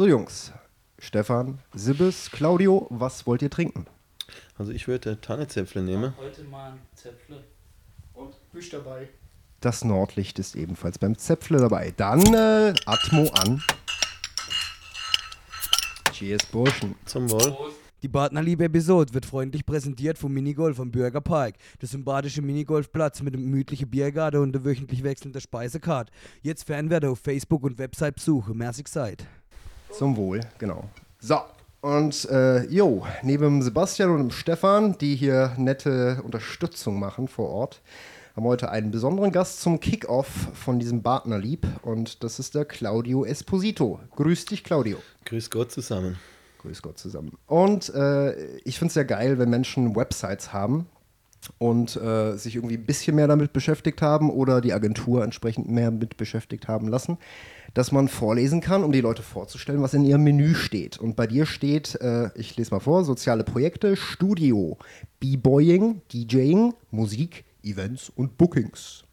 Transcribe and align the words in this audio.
So, 0.00 0.06
Jungs. 0.06 0.50
Stefan, 0.98 1.58
Sibbes, 1.74 2.30
Claudio, 2.30 2.86
was 2.88 3.26
wollt 3.26 3.42
ihr 3.42 3.50
trinken? 3.50 3.84
Also 4.56 4.72
ich 4.72 4.88
würde 4.88 5.20
Tannezäpfle 5.20 5.82
nehmen. 5.82 6.14
Heute 6.16 6.42
mal 6.44 6.72
ein 6.72 6.78
Zäpfle. 6.94 7.44
Und 8.14 8.34
Büsch 8.50 8.70
dabei. 8.70 9.10
Das 9.60 9.84
Nordlicht 9.84 10.38
ist 10.38 10.56
ebenfalls 10.56 10.98
beim 10.98 11.18
Zäpfle 11.18 11.58
dabei. 11.58 11.92
Dann 11.94 12.22
äh, 12.32 12.72
Atmo 12.86 13.28
an. 13.42 13.62
Cheers, 16.12 16.46
Burschen. 16.46 16.94
Zum 17.04 17.30
Wohl. 17.30 17.70
Die 18.00 18.08
Partnerliebe 18.08 18.64
Episode 18.64 19.12
wird 19.12 19.26
freundlich 19.26 19.66
präsentiert 19.66 20.16
vom 20.16 20.32
Minigolf 20.32 20.80
am 20.80 20.90
Bürgerpark. 20.90 21.56
Der 21.78 21.88
sympathische 21.88 22.40
Minigolfplatz 22.40 23.20
mit 23.20 23.34
dem 23.34 23.42
gemütlichen 23.42 23.90
Biergarten 23.90 24.40
und 24.40 24.52
der 24.52 24.64
wöchentlich 24.64 25.02
wechselnden 25.02 25.42
Speisekarte. 25.42 26.10
Jetzt 26.40 26.64
Fernwerte 26.64 27.10
auf 27.10 27.18
Facebook 27.18 27.64
und 27.64 27.76
Website 27.76 28.14
besuchen. 28.14 28.56
Merci 28.56 28.84
seid. 28.88 29.26
Zum 29.92 30.16
Wohl, 30.16 30.40
genau. 30.58 30.84
So, 31.18 31.40
und 31.80 32.26
äh, 32.30 32.64
jo, 32.66 33.06
neben 33.22 33.62
Sebastian 33.62 34.10
und 34.10 34.18
dem 34.18 34.30
Stefan, 34.30 34.96
die 34.98 35.14
hier 35.14 35.52
nette 35.56 36.22
Unterstützung 36.22 36.98
machen 36.98 37.28
vor 37.28 37.48
Ort, 37.48 37.80
haben 38.36 38.44
wir 38.44 38.50
heute 38.50 38.70
einen 38.70 38.90
besonderen 38.90 39.32
Gast 39.32 39.60
zum 39.60 39.80
Kickoff 39.80 40.28
von 40.54 40.78
diesem 40.78 41.02
Partnerlieb 41.02 41.66
und 41.82 42.22
das 42.22 42.38
ist 42.38 42.54
der 42.54 42.64
Claudio 42.64 43.24
Esposito. 43.24 43.98
Grüß 44.16 44.44
dich, 44.46 44.62
Claudio. 44.62 44.98
Grüß 45.24 45.50
Gott 45.50 45.72
zusammen. 45.72 46.18
Grüß 46.58 46.82
Gott 46.82 46.98
zusammen. 46.98 47.36
Und 47.46 47.92
äh, 47.94 48.58
ich 48.58 48.78
finde 48.78 48.88
es 48.88 48.94
sehr 48.94 49.04
geil, 49.04 49.38
wenn 49.38 49.50
Menschen 49.50 49.96
Websites 49.96 50.52
haben 50.52 50.86
und 51.58 51.96
äh, 51.96 52.36
sich 52.36 52.56
irgendwie 52.56 52.76
ein 52.76 52.86
bisschen 52.86 53.16
mehr 53.16 53.28
damit 53.28 53.52
beschäftigt 53.52 54.02
haben 54.02 54.30
oder 54.30 54.60
die 54.60 54.72
Agentur 54.72 55.24
entsprechend 55.24 55.68
mehr 55.68 55.90
mit 55.90 56.16
beschäftigt 56.16 56.68
haben 56.68 56.88
lassen, 56.88 57.18
dass 57.74 57.92
man 57.92 58.08
vorlesen 58.08 58.60
kann, 58.60 58.84
um 58.84 58.92
die 58.92 59.00
Leute 59.00 59.22
vorzustellen, 59.22 59.82
was 59.82 59.94
in 59.94 60.04
ihrem 60.04 60.24
Menü 60.24 60.54
steht. 60.54 60.98
Und 60.98 61.16
bei 61.16 61.26
dir 61.26 61.46
steht, 61.46 62.00
äh, 62.00 62.30
ich 62.34 62.56
lese 62.56 62.72
mal 62.72 62.80
vor, 62.80 63.04
soziale 63.04 63.44
Projekte, 63.44 63.96
Studio, 63.96 64.78
B-Boying, 65.20 66.02
DJing, 66.12 66.74
Musik, 66.90 67.44
Events 67.62 68.10
und 68.14 68.36
Bookings. 68.36 69.04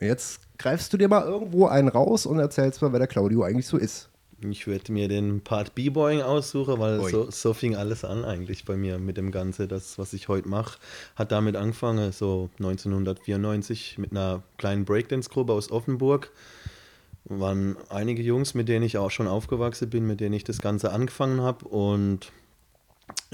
Und 0.00 0.06
jetzt 0.06 0.40
greifst 0.58 0.92
du 0.92 0.96
dir 0.96 1.08
mal 1.08 1.24
irgendwo 1.24 1.66
einen 1.66 1.88
raus 1.88 2.26
und 2.26 2.38
erzählst 2.38 2.82
mal, 2.82 2.92
wer 2.92 3.00
der 3.00 3.08
Claudio 3.08 3.42
eigentlich 3.42 3.66
so 3.66 3.76
ist. 3.76 4.11
Ich 4.50 4.66
werde 4.66 4.92
mir 4.92 5.08
den 5.08 5.40
Part 5.42 5.74
B-Boying 5.74 6.22
aussuchen, 6.22 6.78
weil 6.78 7.00
so, 7.10 7.30
so 7.30 7.54
fing 7.54 7.76
alles 7.76 8.04
an 8.04 8.24
eigentlich 8.24 8.64
bei 8.64 8.76
mir 8.76 8.98
mit 8.98 9.16
dem 9.16 9.30
Ganze. 9.30 9.68
Das, 9.68 9.98
was 9.98 10.12
ich 10.12 10.28
heute 10.28 10.48
mache, 10.48 10.78
hat 11.16 11.32
damit 11.32 11.56
angefangen, 11.56 12.12
so 12.12 12.50
1994 12.58 13.98
mit 13.98 14.10
einer 14.10 14.42
kleinen 14.58 14.84
Breakdance-Gruppe 14.84 15.52
aus 15.52 15.70
Offenburg. 15.70 16.30
Waren 17.24 17.76
einige 17.88 18.22
Jungs, 18.22 18.54
mit 18.54 18.68
denen 18.68 18.84
ich 18.84 18.98
auch 18.98 19.10
schon 19.10 19.28
aufgewachsen 19.28 19.90
bin, 19.90 20.06
mit 20.06 20.20
denen 20.20 20.34
ich 20.34 20.44
das 20.44 20.58
Ganze 20.58 20.92
angefangen 20.92 21.40
habe 21.40 21.66
und 21.68 22.32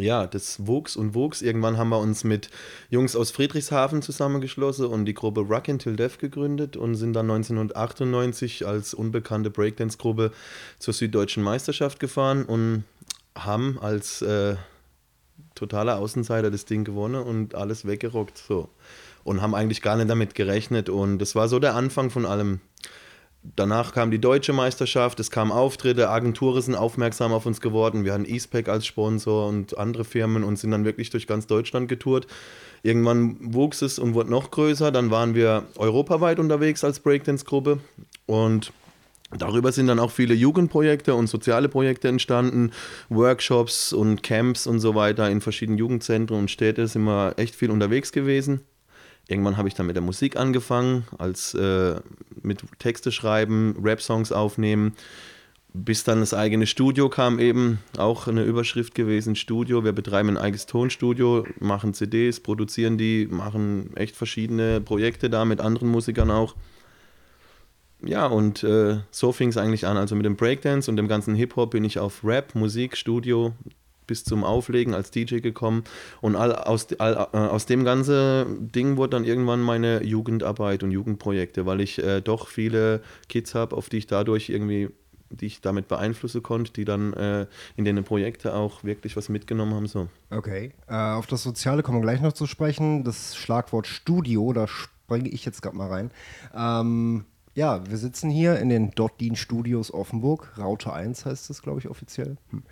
ja, 0.01 0.27
das 0.27 0.67
wuchs 0.67 0.97
und 0.97 1.15
wuchs. 1.15 1.43
Irgendwann 1.43 1.77
haben 1.77 1.91
wir 1.91 1.99
uns 1.99 2.25
mit 2.25 2.51
Jungs 2.91 3.17
aus 3.17 3.31
Friedrichshafen 3.31 4.03
zusammengeschlossen 4.03 4.87
und 4.87 5.05
die 5.05 5.15
Gruppe 5.15 5.41
Rock 5.41 5.69
Until 5.69 5.97
Death 5.97 6.19
gegründet 6.19 6.77
und 6.77 6.95
sind 6.95 7.13
dann 7.13 7.31
1998 7.31 8.67
als 8.67 8.95
unbekannte 8.95 9.51
Breakdance-Gruppe 9.51 10.33
zur 10.79 10.95
Süddeutschen 10.95 11.43
Meisterschaft 11.43 12.01
gefahren 12.01 12.45
und 12.45 12.85
haben 13.35 13.79
als 13.81 14.23
äh, 14.23 14.57
totaler 15.55 15.99
Außenseiter 15.99 16.51
das 16.51 16.65
Ding 16.65 16.85
gewonnen 16.85 17.23
und 17.23 17.55
alles 17.55 17.87
weggerockt. 17.87 18.39
So. 18.39 18.69
Und 19.25 19.43
haben 19.43 19.55
eigentlich 19.55 19.83
gar 19.83 19.97
nicht 19.97 20.09
damit 20.09 20.35
gerechnet. 20.35 20.89
Und 20.89 21.19
das 21.19 21.35
war 21.35 21.49
so 21.49 21.59
der 21.59 21.75
Anfang 21.75 22.11
von 22.11 22.25
allem. 22.25 22.61
Danach 23.57 23.93
kam 23.93 24.11
die 24.11 24.21
deutsche 24.21 24.53
Meisterschaft, 24.53 25.21
es 25.21 25.31
kamen 25.31 25.53
Auftritte, 25.53 26.11
Agenturen 26.11 26.61
sind 26.61 26.75
aufmerksam 26.75 27.33
auf 27.33 27.47
uns 27.47 27.61
geworden. 27.61 28.05
Wir 28.05 28.13
hatten 28.13 28.25
Eastpack 28.25 28.69
als 28.69 28.87
Sponsor 28.87 29.49
und 29.49 29.79
andere 29.79 30.05
Firmen 30.05 30.45
und 30.45 30.59
sind 30.59 30.71
dann 30.71 30.85
wirklich 30.85 31.11
durch 31.11 31.27
ganz 31.27 31.47
Deutschland 31.47 31.89
getourt. 31.89 32.27
Irgendwann 32.83 33.37
wuchs 33.41 33.83
es 33.83 33.99
und 33.99 34.15
wurde 34.15 34.31
noch 34.31 34.51
größer. 34.51 34.93
Dann 34.93 35.11
waren 35.11 35.35
wir 35.35 35.65
europaweit 35.77 36.39
unterwegs 36.39 36.85
als 36.85 37.01
Breakdance-Gruppe 37.01 37.79
und 38.27 38.73
Darüber 39.31 39.73
sind 39.73 39.89
dann 39.89 39.99
auch 39.99 40.11
viele 40.11 40.33
Jugendprojekte 40.33 41.15
und 41.15 41.27
soziale 41.27 41.69
Projekte 41.69 42.09
entstanden, 42.09 42.73
Workshops 43.11 43.93
und 43.93 44.23
Camps 44.23 44.67
und 44.67 44.81
so 44.81 44.95
weiter 44.95 45.29
in 45.29 45.43
verschiedenen 45.43 45.79
Jugendzentren 45.79 46.41
und 46.41 46.51
Städten 46.51 46.87
sind 46.87 47.03
wir 47.03 47.35
echt 47.37 47.55
viel 47.55 47.71
unterwegs 47.71 48.11
gewesen. 48.13 48.63
Irgendwann 49.29 49.59
habe 49.59 49.69
ich 49.69 49.75
dann 49.75 49.87
mit 49.87 49.95
der 49.95 50.03
Musik 50.03 50.37
angefangen, 50.37 51.07
als 51.19 51.53
äh, 51.53 52.01
mit 52.43 52.63
Texte 52.79 53.13
schreiben, 53.13 53.77
Rap-Songs 53.83 54.33
aufnehmen, 54.33 54.95
bis 55.75 56.03
dann 56.03 56.21
das 56.21 56.33
eigene 56.33 56.67
Studio 56.67 57.11
kam 57.11 57.39
eben, 57.39 57.79
auch 57.99 58.27
eine 58.27 58.43
Überschrift 58.43 58.95
gewesen, 58.95 59.37
Studio. 59.37 59.85
Wir 59.85 59.93
betreiben 59.93 60.31
ein 60.31 60.39
eigenes 60.39 60.65
Tonstudio, 60.65 61.47
machen 61.61 61.93
CDs, 61.93 62.41
produzieren 62.41 62.97
die, 62.97 63.29
machen 63.31 63.95
echt 63.97 64.17
verschiedene 64.17 64.81
Projekte 64.81 65.29
da 65.29 65.45
mit 65.45 65.61
anderen 65.61 65.91
Musikern 65.91 66.31
auch. 66.31 66.57
Ja, 68.03 68.27
und 68.27 68.63
äh, 68.65 69.01
so 69.11 69.33
fing 69.33 69.51
es 69.51 69.59
eigentlich 69.59 69.87
an. 69.87 69.99
Also 69.99 70.15
mit 70.15 70.25
dem 70.25 70.37
Breakdance 70.37 70.91
und 70.91 70.97
dem 70.97 71.09
ganzen 71.09 71.35
Hip-Hop 71.35 71.73
bin 71.73 71.85
ich 71.85 71.99
auf 71.99 72.25
Rap, 72.25 72.55
Musik, 72.55 72.97
Studio 72.97 73.53
bis 74.09 74.25
zum 74.25 74.43
Auflegen 74.43 74.95
als 74.95 75.13
DJ 75.13 75.37
gekommen. 75.37 75.85
Und 76.21 76.35
all, 76.35 76.53
aus, 76.53 76.89
all, 76.99 77.29
äh, 77.33 77.37
aus 77.37 77.67
dem 77.67 77.85
ganzen 77.85 78.73
Ding 78.73 78.97
wurde 78.97 79.11
dann 79.11 79.25
irgendwann 79.25 79.63
meine 79.63 80.03
Jugendarbeit 80.03 80.83
und 80.83 80.91
Jugendprojekte, 80.91 81.65
weil 81.67 81.81
ich 81.81 82.03
äh, 82.03 82.21
doch 82.21 82.49
viele 82.49 83.03
Kids 83.29 83.55
habe, 83.55 83.77
auf 83.77 83.89
die 83.89 83.99
ich 83.99 84.09
dadurch 84.09 84.49
irgendwie, 84.49 84.89
die 85.31 85.47
ich 85.47 85.61
damit 85.61 85.87
beeinflussen 85.87 86.43
konnte, 86.43 86.73
die 86.73 86.85
dann 86.85 87.13
äh, 87.13 87.47
in 87.77 87.85
den 87.85 88.03
Projekten 88.03 88.49
auch 88.49 88.83
wirklich 88.83 89.17
was 89.17 89.29
mitgenommen 89.29 89.75
haben. 89.75 89.87
So. 89.87 90.09
Okay. 90.31 90.73
Äh, 90.89 90.95
auf 90.95 91.29
das 91.29 91.45
Soziale 91.45 91.85
kommen 91.85 91.99
wir 91.99 92.03
gleich 92.03 92.21
noch 92.21 92.33
zu 92.33 92.47
sprechen. 92.47 93.05
Das 93.05 93.37
Schlagwort 93.37 93.87
Studio, 93.87 94.53
da 94.53 94.67
springe 94.67 95.29
ich 95.29 95.45
jetzt 95.45 95.63
gerade 95.63 95.77
mal 95.77 95.89
rein. 95.89 96.11
Ähm, 96.57 97.25
ja, 97.59 97.85
wir 97.91 97.97
sitzen 97.97 98.31
hier 98.31 98.61
in 98.61 98.69
den 98.69 98.93
Dotdien 98.93 99.35
Studios 99.35 99.93
Offenburg. 99.93 100.57
Raute 100.59 100.93
1 100.93 101.27
heißt 101.27 101.51
das, 101.51 101.61
glaube 101.61 101.81
ich, 101.81 101.89
offiziell. 101.89 102.37
Hm. 102.51 102.63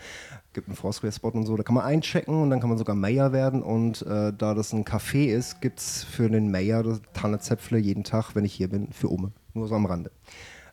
Gibt 0.52 0.68
einen 0.68 0.76
Foursquare-Spot 0.76 1.30
und 1.30 1.44
so. 1.44 1.56
Da 1.56 1.64
kann 1.64 1.74
man 1.74 1.84
einchecken 1.84 2.40
und 2.40 2.50
dann 2.50 2.60
kann 2.60 2.68
man 2.68 2.78
sogar 2.78 2.94
Mayor 2.94 3.32
werden. 3.32 3.64
Und 3.64 4.02
äh, 4.02 4.32
da 4.32 4.54
das 4.54 4.72
ein 4.72 4.84
Café 4.84 5.26
ist, 5.26 5.60
gibt 5.60 5.80
es 5.80 6.04
für 6.04 6.30
den 6.30 6.52
Mayor 6.52 7.00
Tannezäpfle 7.14 7.78
jeden 7.78 8.04
Tag, 8.04 8.36
wenn 8.36 8.44
ich 8.44 8.54
hier 8.54 8.68
bin, 8.68 8.92
für 8.92 9.08
Umme. 9.08 9.32
Nur 9.54 9.66
so 9.66 9.74
am 9.74 9.86
Rande. 9.86 10.12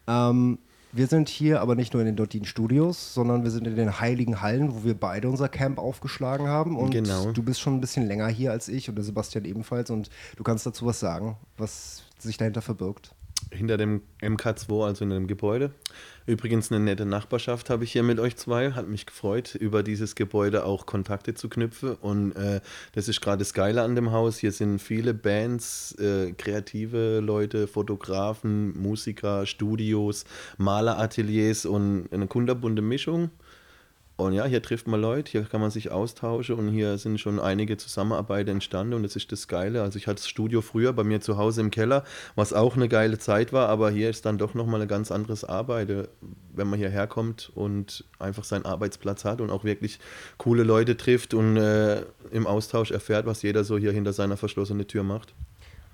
Ähm, 0.06 0.60
wir 0.92 1.08
sind 1.08 1.28
hier 1.28 1.60
aber 1.62 1.74
nicht 1.74 1.94
nur 1.94 2.04
in 2.04 2.06
den 2.06 2.16
Dottin 2.16 2.46
Studios, 2.46 3.16
sondern 3.16 3.44
wir 3.44 3.50
sind 3.50 3.66
in 3.66 3.76
den 3.76 4.00
Heiligen 4.00 4.44
Hallen, 4.44 4.76
wo 4.76 4.84
wir 4.84 4.94
beide 4.94 5.28
unser 5.28 5.50
Camp 5.50 5.80
aufgeschlagen 5.80 6.48
haben. 6.48 6.78
Und 6.78 6.92
Genau. 6.92 7.32
du 7.32 7.42
bist 7.42 7.60
schon 7.60 7.74
ein 7.74 7.82
bisschen 7.82 8.06
länger 8.06 8.28
hier 8.28 8.52
als 8.52 8.68
ich 8.68 8.90
und 8.90 8.96
der 8.96 9.04
Sebastian 9.04 9.46
ebenfalls. 9.46 9.90
Und 9.90 10.12
du 10.38 10.44
kannst 10.44 10.68
dazu 10.68 10.86
was 10.86 11.00
sagen, 11.00 11.36
was 11.58 12.04
sich 12.20 12.38
dahinter 12.38 12.62
verbirgt. 12.62 13.16
Hinter 13.52 13.78
dem 13.78 14.02
MK2, 14.22 14.86
also 14.86 15.04
in 15.04 15.12
dem 15.12 15.28
Gebäude. 15.28 15.72
Übrigens 16.26 16.72
eine 16.72 16.80
nette 16.80 17.06
Nachbarschaft 17.06 17.70
habe 17.70 17.84
ich 17.84 17.92
hier 17.92 18.04
mit 18.04 18.20
euch 18.20 18.38
zwei. 18.38 18.72
Hat 18.72 18.88
mich 18.88 19.06
gefreut, 19.06 19.56
über 19.56 19.84
dieses 19.84 20.16
Gebäude 20.16 20.66
auch 20.66 20.86
Kontakte 20.86 21.34
zu 21.34 21.50
knüpfen. 21.50 21.96
Und 21.96 22.34
äh, 22.34 22.62
das 22.94 23.10
ist 23.10 23.20
gerade 23.20 23.40
das 23.40 23.54
Geile 23.54 23.82
an 23.82 23.96
dem 23.96 24.12
Haus. 24.12 24.38
Hier 24.38 24.54
sind 24.54 24.80
viele 24.80 25.14
Bands, 25.14 25.94
äh, 26.00 26.32
kreative 26.32 27.20
Leute, 27.20 27.68
Fotografen, 27.68 28.80
Musiker, 28.82 29.46
Studios, 29.46 30.24
Malerateliers 30.58 31.66
und 31.66 32.08
eine 32.12 32.28
kunderbunte 32.28 32.82
Mischung. 32.82 33.32
Und 34.24 34.34
ja, 34.34 34.46
hier 34.46 34.62
trifft 34.62 34.88
man 34.88 35.02
Leute, 35.02 35.32
hier 35.32 35.44
kann 35.44 35.62
man 35.62 35.72
sich 35.72 35.92
austauschen 35.92 36.56
und 36.56 36.70
hier 36.70 36.98
sind 36.98 37.20
schon 37.20 37.40
einige 37.40 37.78
Zusammenarbeiten 37.78 38.50
entstanden 38.50 38.94
und 38.94 39.04
das 39.04 39.16
ist 39.16 39.32
das 39.32 39.48
Geile. 39.48 39.82
Also 39.82 39.98
ich 39.98 40.08
hatte 40.08 40.16
das 40.16 40.28
Studio 40.28 40.62
früher 40.62 40.94
bei 40.94 41.04
mir 41.04 41.22
zu 41.22 41.38
Hause 41.38 41.62
im 41.62 41.72
Keller, 41.72 42.04
was 42.36 42.54
auch 42.54 42.76
eine 42.76 42.88
geile 42.88 43.20
Zeit 43.20 43.54
war, 43.54 43.70
aber 43.70 43.92
hier 43.92 44.10
ist 44.10 44.26
dann 44.26 44.38
doch 44.38 44.54
nochmal 44.54 44.82
ein 44.82 44.88
ganz 44.88 45.12
anderes 45.12 45.44
Arbeiten, 45.44 46.08
wenn 46.54 46.68
man 46.68 46.80
hierher 46.80 47.08
kommt 47.08 47.52
und 47.56 48.06
einfach 48.20 48.44
seinen 48.44 48.66
Arbeitsplatz 48.66 49.26
hat 49.26 49.42
und 49.42 49.50
auch 49.50 49.64
wirklich 49.64 50.00
coole 50.38 50.64
Leute 50.64 50.98
trifft 50.98 51.34
und 51.34 51.58
äh, 51.58 52.04
im 52.32 52.48
Austausch 52.48 52.92
erfährt, 52.92 53.26
was 53.26 53.42
jeder 53.42 53.64
so 53.64 53.78
hier 53.78 53.92
hinter 53.92 54.14
seiner 54.14 54.38
verschlossenen 54.38 54.88
Tür 54.88 55.04
macht. 55.04 55.34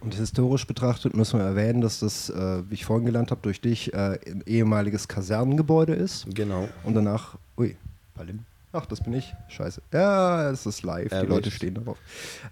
Und 0.02 0.16
historisch 0.16 0.66
betrachtet 0.66 1.16
müssen 1.16 1.40
wir 1.40 1.46
erwähnen, 1.46 1.82
dass 1.82 2.00
das, 2.00 2.30
äh, 2.30 2.64
wie 2.70 2.76
ich 2.76 2.86
vorhin 2.86 3.06
gelernt 3.06 3.32
habe, 3.32 3.42
durch 3.42 3.60
dich 3.60 3.94
äh, 3.94 4.18
ein 4.26 4.44
ehemaliges 4.46 5.10
Kasernengebäude 5.10 5.94
ist. 5.94 6.26
Genau. 6.34 6.70
Und 6.86 6.94
danach, 6.94 7.38
ui, 7.58 7.76
Palim. 8.20 8.40
Ach, 8.74 8.86
das 8.86 9.02
bin 9.02 9.14
ich. 9.14 9.34
Scheiße. 9.48 9.82
Ja, 9.94 10.50
es 10.50 10.66
ist 10.66 10.84
live. 10.84 11.08
Die 11.08 11.16
Erwischt. 11.16 11.30
Leute 11.30 11.52
stehen 11.52 11.76
darauf. 11.76 11.98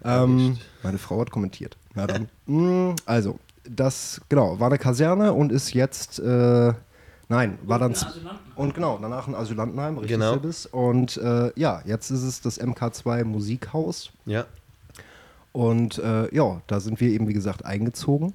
Ähm, 0.02 0.56
meine 0.82 0.96
Frau 0.96 1.20
hat 1.20 1.30
kommentiert. 1.30 1.76
Na 1.94 2.06
dann. 2.06 2.30
Mm, 2.46 2.96
also, 3.04 3.38
das, 3.68 4.18
genau, 4.30 4.58
war 4.58 4.68
eine 4.68 4.78
Kaserne 4.78 5.34
und 5.34 5.52
ist 5.52 5.74
jetzt, 5.74 6.20
äh, 6.20 6.72
nein, 7.28 7.58
war 7.64 7.78
dann. 7.78 7.90
Ein 7.90 7.96
Asylantenheim. 7.96 8.38
Und 8.56 8.74
genau, 8.74 8.98
danach 8.98 9.28
ein 9.28 9.34
Asylantenheim, 9.34 9.98
richtig 9.98 10.16
Genau. 10.18 10.32
Sibbes. 10.32 10.64
Und 10.64 11.18
äh, 11.18 11.52
ja, 11.54 11.82
jetzt 11.84 12.10
ist 12.10 12.22
es 12.22 12.40
das 12.40 12.58
MK2 12.58 13.24
Musikhaus. 13.24 14.10
Ja. 14.24 14.46
Und 15.52 15.98
äh, 15.98 16.34
ja, 16.34 16.62
da 16.66 16.80
sind 16.80 16.98
wir 16.98 17.10
eben, 17.10 17.28
wie 17.28 17.34
gesagt, 17.34 17.66
eingezogen. 17.66 18.32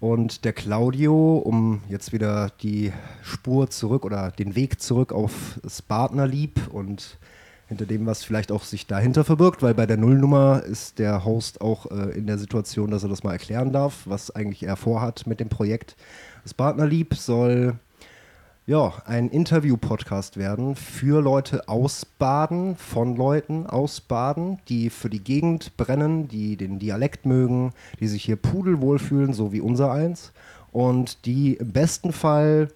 Und 0.00 0.44
der 0.44 0.52
Claudio, 0.52 1.38
um 1.38 1.80
jetzt 1.88 2.12
wieder 2.12 2.52
die 2.62 2.92
Spur 3.22 3.68
zurück 3.68 4.04
oder 4.04 4.30
den 4.30 4.54
Weg 4.54 4.80
zurück 4.80 5.12
auf 5.12 5.58
das 5.62 5.82
Partnerlieb 5.82 6.68
und 6.72 7.18
hinter 7.66 7.84
dem, 7.84 8.06
was 8.06 8.24
vielleicht 8.24 8.52
auch 8.52 8.62
sich 8.62 8.86
dahinter 8.86 9.24
verbirgt, 9.24 9.60
weil 9.62 9.74
bei 9.74 9.86
der 9.86 9.96
Nullnummer 9.96 10.62
ist 10.62 10.98
der 10.98 11.24
Host 11.24 11.60
auch 11.60 11.90
äh, 11.90 12.16
in 12.16 12.26
der 12.26 12.38
Situation, 12.38 12.90
dass 12.90 13.02
er 13.02 13.08
das 13.08 13.24
mal 13.24 13.32
erklären 13.32 13.72
darf, 13.72 14.02
was 14.06 14.30
eigentlich 14.30 14.62
er 14.62 14.76
vorhat 14.76 15.26
mit 15.26 15.40
dem 15.40 15.48
Projekt. 15.48 15.96
Das 16.44 16.54
Partnerlieb 16.54 17.14
soll 17.14 17.74
ja, 18.68 18.92
ein 19.06 19.30
Interview-Podcast 19.30 20.36
werden 20.36 20.76
für 20.76 21.22
Leute 21.22 21.70
aus 21.70 22.04
Baden, 22.04 22.76
von 22.76 23.16
Leuten 23.16 23.66
aus 23.66 24.02
Baden, 24.02 24.58
die 24.68 24.90
für 24.90 25.08
die 25.08 25.24
Gegend 25.24 25.74
brennen, 25.78 26.28
die 26.28 26.58
den 26.58 26.78
Dialekt 26.78 27.24
mögen, 27.24 27.72
die 27.98 28.08
sich 28.08 28.24
hier 28.24 28.36
pudelwohl 28.36 28.98
fühlen, 28.98 29.32
so 29.32 29.54
wie 29.54 29.62
unser 29.62 29.90
eins, 29.90 30.32
und 30.70 31.24
die 31.24 31.54
im 31.54 31.72
besten 31.72 32.12
Fall 32.12 32.68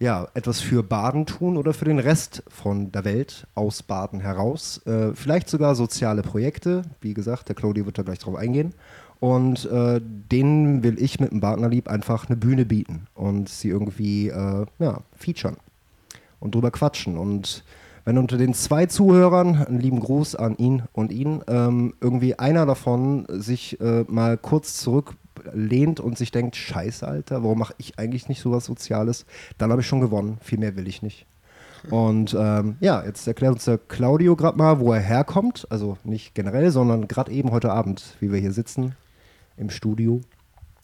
ja, 0.00 0.26
etwas 0.34 0.60
für 0.60 0.82
Baden 0.82 1.24
tun 1.24 1.56
oder 1.56 1.72
für 1.72 1.84
den 1.84 2.00
Rest 2.00 2.42
von 2.48 2.90
der 2.90 3.04
Welt 3.04 3.46
aus 3.54 3.84
Baden 3.84 4.18
heraus. 4.18 4.84
Äh, 4.88 5.14
vielleicht 5.14 5.48
sogar 5.48 5.76
soziale 5.76 6.22
Projekte. 6.22 6.82
Wie 7.00 7.14
gesagt, 7.14 7.48
der 7.48 7.54
Claudio 7.54 7.86
wird 7.86 7.96
da 7.96 8.02
gleich 8.02 8.18
drauf 8.18 8.34
eingehen. 8.34 8.74
Und 9.22 9.66
äh, 9.66 10.00
denen 10.02 10.82
will 10.82 11.00
ich 11.00 11.20
mit 11.20 11.30
dem 11.30 11.38
Partnerlieb 11.38 11.86
einfach 11.86 12.28
eine 12.28 12.34
Bühne 12.36 12.64
bieten 12.64 13.06
und 13.14 13.48
sie 13.48 13.68
irgendwie 13.68 14.30
äh, 14.30 14.66
ja, 14.80 15.02
featuren 15.14 15.58
und 16.40 16.56
drüber 16.56 16.72
quatschen. 16.72 17.16
Und 17.16 17.62
wenn 18.04 18.18
unter 18.18 18.36
den 18.36 18.52
zwei 18.52 18.86
Zuhörern, 18.86 19.64
einen 19.64 19.78
lieben 19.78 20.00
Gruß 20.00 20.34
an 20.34 20.56
ihn 20.56 20.82
und 20.92 21.12
ihn, 21.12 21.40
ähm, 21.46 21.94
irgendwie 22.00 22.36
einer 22.40 22.66
davon 22.66 23.26
sich 23.28 23.80
äh, 23.80 24.04
mal 24.08 24.36
kurz 24.38 24.78
zurücklehnt 24.78 26.00
und 26.00 26.18
sich 26.18 26.32
denkt, 26.32 26.56
scheiße, 26.56 27.06
Alter, 27.06 27.44
warum 27.44 27.60
mache 27.60 27.74
ich 27.78 28.00
eigentlich 28.00 28.28
nicht 28.28 28.40
sowas 28.40 28.64
Soziales? 28.64 29.24
Dann 29.56 29.70
habe 29.70 29.82
ich 29.82 29.86
schon 29.86 30.00
gewonnen. 30.00 30.38
Viel 30.40 30.58
mehr 30.58 30.74
will 30.74 30.88
ich 30.88 31.00
nicht. 31.00 31.26
Und 31.90 32.36
ähm, 32.36 32.74
ja, 32.80 33.04
jetzt 33.04 33.24
erklärt 33.28 33.52
uns 33.52 33.66
der 33.66 33.78
Claudio 33.78 34.34
gerade 34.34 34.58
mal, 34.58 34.80
wo 34.80 34.92
er 34.92 35.00
herkommt. 35.00 35.68
Also 35.70 35.96
nicht 36.02 36.34
generell, 36.34 36.72
sondern 36.72 37.06
gerade 37.06 37.30
eben 37.30 37.52
heute 37.52 37.70
Abend, 37.70 38.16
wie 38.18 38.32
wir 38.32 38.40
hier 38.40 38.52
sitzen 38.52 38.96
im 39.56 39.70
Studio? 39.70 40.20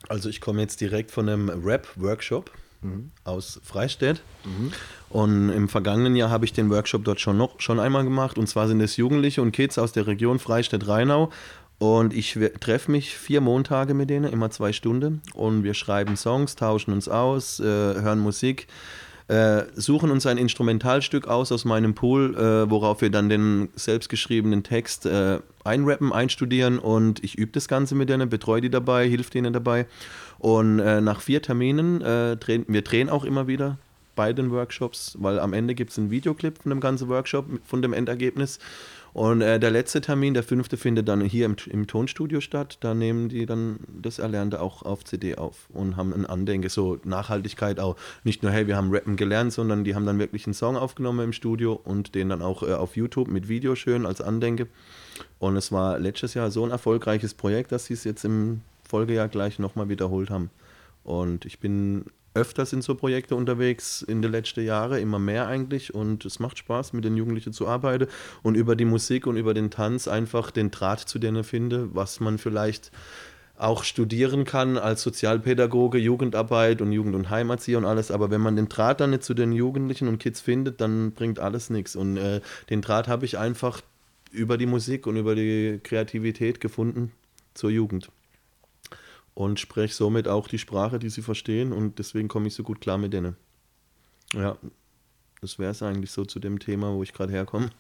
Also 0.09 0.29
ich 0.29 0.41
komme 0.41 0.61
jetzt 0.61 0.81
direkt 0.81 1.11
von 1.11 1.29
einem 1.29 1.49
Rap-Workshop 1.49 2.51
mhm. 2.83 3.11
aus 3.25 3.61
Freistädt. 3.65 4.23
Mhm. 4.45 4.73
Und 5.11 5.51
im 5.51 5.69
vergangenen 5.69 6.17
Jahr 6.17 6.31
habe 6.31 6.45
ich 6.45 6.53
den 6.53 6.71
Workshop 6.71 7.05
dort 7.05 7.21
schon 7.21 7.37
noch 7.37 7.61
schon 7.61 7.81
einmal 7.81 8.05
gemacht. 8.05 8.39
Und 8.39 8.49
zwar 8.49 8.69
sind 8.69 8.81
es 8.81 8.97
Jugendliche 8.97 9.43
und 9.43 9.53
Kids 9.53 9.79
aus 9.79 9.93
der 9.93 10.07
Region 10.07 10.39
Freistädt-Rheinau. 10.39 11.31
Und 11.79 12.13
ich 12.13 12.37
treffe 12.59 12.91
mich 12.91 13.17
vier 13.17 13.41
Montage 13.41 13.95
mit 13.95 14.11
denen, 14.11 14.33
immer 14.33 14.51
zwei 14.51 14.73
Stunden. 14.73 15.23
Und 15.35 15.63
wir 15.63 15.75
schreiben 15.75 16.17
Songs, 16.17 16.57
tauschen 16.57 16.93
uns 16.93 17.09
aus, 17.09 17.61
äh, 17.61 17.65
hören 17.65 18.19
Musik 18.19 18.67
äh, 19.29 19.65
suchen 19.75 20.11
uns 20.11 20.27
ein 20.27 20.39
Instrumentalstück 20.39 21.29
aus 21.29 21.53
aus 21.53 21.65
meinem 21.65 21.95
Pool, 21.95 22.35
äh, 22.35 22.71
worauf 22.71 23.03
wir 23.03 23.11
dann 23.11 23.29
den 23.29 23.69
selbstgeschriebenen 23.77 24.63
Text 24.63 25.07
äh, 25.07 25.39
einrappen, 25.65 26.13
einstudieren 26.13 26.79
und 26.79 27.23
ich 27.23 27.37
übe 27.37 27.53
das 27.53 27.69
Ganze 27.69 27.95
mit 27.95 28.09
denen, 28.09 28.31
betreue 28.31 28.63
die 28.63 28.71
dabei, 28.71 29.07
hilf 29.07 29.31
denen 29.31 29.53
dabei. 29.53 29.87
Und 30.39 30.79
äh, 30.79 31.01
nach 31.01 31.21
vier 31.21 31.43
Terminen, 31.43 32.01
äh, 32.01 32.37
drehen, 32.37 32.65
wir 32.69 32.83
drehen 32.83 33.11
auch 33.11 33.25
immer 33.25 33.47
wieder 33.47 33.77
bei 34.17 34.33
den 34.33 34.51
Workshops, 34.51 35.17
weil 35.21 35.39
am 35.39 35.53
Ende 35.53 35.75
gibt 35.75 35.91
es 35.91 35.99
einen 35.99 36.11
Videoclip 36.11 36.63
von 36.63 36.71
dem 36.71 36.81
ganzen 36.81 37.09
Workshop, 37.09 37.47
von 37.65 37.83
dem 37.83 37.93
Endergebnis. 37.93 38.59
Und 39.13 39.41
äh, 39.41 39.59
der 39.59 39.71
letzte 39.71 40.01
Termin, 40.01 40.35
der 40.35 40.43
fünfte, 40.43 40.77
findet 40.77 41.09
dann 41.09 41.21
hier 41.23 41.47
im, 41.47 41.57
im, 41.71 41.87
Tonstudio 41.87 42.41
statt. 42.41 42.79
Da 42.81 42.95
nehmen 42.95 43.29
die 43.29 43.47
dann 43.47 43.81
das 43.89 44.19
Erlernte 44.19 44.61
auch 44.61 44.83
auf 44.83 45.05
CD 45.05 45.37
auf 45.37 45.69
und 45.71 45.97
haben 45.97 46.13
ein 46.13 46.27
Andenken, 46.27 46.69
so 46.69 46.99
Nachhaltigkeit 47.05 47.81
auch. 47.81 47.97
Nicht 48.25 48.43
nur, 48.43 48.53
hey, 48.53 48.67
wir 48.67 48.77
haben 48.77 48.91
Rappen 48.91 49.17
gelernt, 49.17 49.53
sondern 49.53 49.85
die 49.85 49.95
haben 49.95 50.07
dann 50.07 50.19
wirklich 50.19 50.47
einen 50.47 50.55
Song 50.55 50.77
aufgenommen 50.77 51.21
im 51.25 51.33
Studio 51.33 51.73
und 51.73 52.15
den 52.15 52.29
dann 52.29 52.43
auch 52.43 52.63
äh, 52.63 52.73
auf 52.75 52.97
YouTube 52.97 53.29
mit 53.29 53.49
Video 53.49 53.75
schön 53.75 54.07
als 54.07 54.21
Andenke. 54.21 54.69
Und 55.39 55.57
es 55.57 55.73
war 55.73 55.99
letztes 55.99 56.35
Jahr 56.35 56.51
so 56.51 56.65
ein 56.65 56.71
erfolgreiches 56.71 57.35
Projekt, 57.35 57.73
dass 57.73 57.87
sie 57.87 57.95
es 57.95 58.05
jetzt 58.05 58.25
im 58.25 58.61
Folgejahr 58.89 59.29
gleich 59.29 59.59
nochmal 59.59 59.89
wiederholt 59.89 60.31
haben. 60.31 60.51
Und 61.05 61.45
ich 61.45 61.59
bin 61.59 62.05
öfters 62.35 62.73
in 62.73 62.83
so 62.83 62.95
Projekte 62.95 63.35
unterwegs 63.35 64.03
in 64.03 64.23
den 64.23 64.33
letzten 64.33 64.65
Jahren, 64.65 65.01
immer 65.01 65.19
mehr 65.19 65.47
eigentlich. 65.47 65.95
Und 65.95 66.25
es 66.25 66.39
macht 66.39 66.59
Spaß, 66.59 66.93
mit 66.93 67.05
den 67.05 67.17
Jugendlichen 67.17 67.53
zu 67.53 67.67
arbeiten 67.67 68.07
und 68.43 68.55
über 68.55 68.77
die 68.77 68.85
Musik 68.85 69.27
und 69.27 69.37
über 69.37 69.55
den 69.55 69.71
Tanz 69.71 70.09
einfach 70.09 70.51
den 70.51 70.71
Draht 70.71 71.01
zu 71.01 71.19
denen 71.19 71.45
finde, 71.45 71.95
was 71.95 72.21
man 72.21 72.39
vielleicht 72.39 72.93
auch 73.57 73.83
studieren 73.83 74.45
kann 74.45 74.79
als 74.79 75.03
Sozialpädagoge, 75.03 75.99
Jugendarbeit 75.99 76.81
und 76.81 76.93
Jugend- 76.93 77.17
und 77.17 77.29
Heimatzieher 77.29 77.79
und 77.79 77.85
alles. 77.85 78.11
Aber 78.11 78.31
wenn 78.31 78.41
man 78.41 78.55
den 78.55 78.69
Draht 78.69 79.01
dann 79.01 79.11
nicht 79.11 79.25
zu 79.25 79.35
den 79.35 79.53
Jugendlichen 79.53 80.07
und 80.07 80.19
Kids 80.19 80.41
findet, 80.41 80.81
dann 80.81 81.13
bringt 81.13 81.41
alles 81.41 81.69
nichts. 81.69 81.97
Und 81.97 82.17
äh, 82.17 82.41
den 82.71 82.83
Draht 82.83 83.09
habe 83.09 83.25
ich 83.25 83.37
einfach 83.37 83.81
über 84.31 84.59
die 84.59 84.67
Musik 84.67 85.07
und 85.07 85.17
über 85.17 85.35
die 85.35 85.81
Kreativität 85.83 86.61
gefunden 86.61 87.13
zur 87.55 87.71
Jugend 87.71 88.11
und 89.39 89.61
spreche 89.61 89.95
somit 89.95 90.27
auch 90.27 90.49
die 90.49 90.59
Sprache, 90.59 90.99
die 90.99 91.11
sie 91.11 91.23
verstehen 91.23 91.73
und 91.73 92.01
deswegen 92.01 92.27
komme 92.27 92.49
ich 92.49 92.55
so 92.55 92.65
gut 92.65 92.81
klar 92.81 92.99
mit 92.99 93.13
denen. 93.13 93.37
Ja, 94.35 94.59
das 95.41 95.61
wäre 95.61 95.71
es 95.71 95.81
eigentlich 95.81 96.11
so 96.11 96.25
zu 96.25 96.41
dem 96.41 96.59
Thema, 96.59 96.93
wo 96.93 97.05
ich 97.05 97.13
gerade 97.13 97.33
herkomme. 97.33 97.71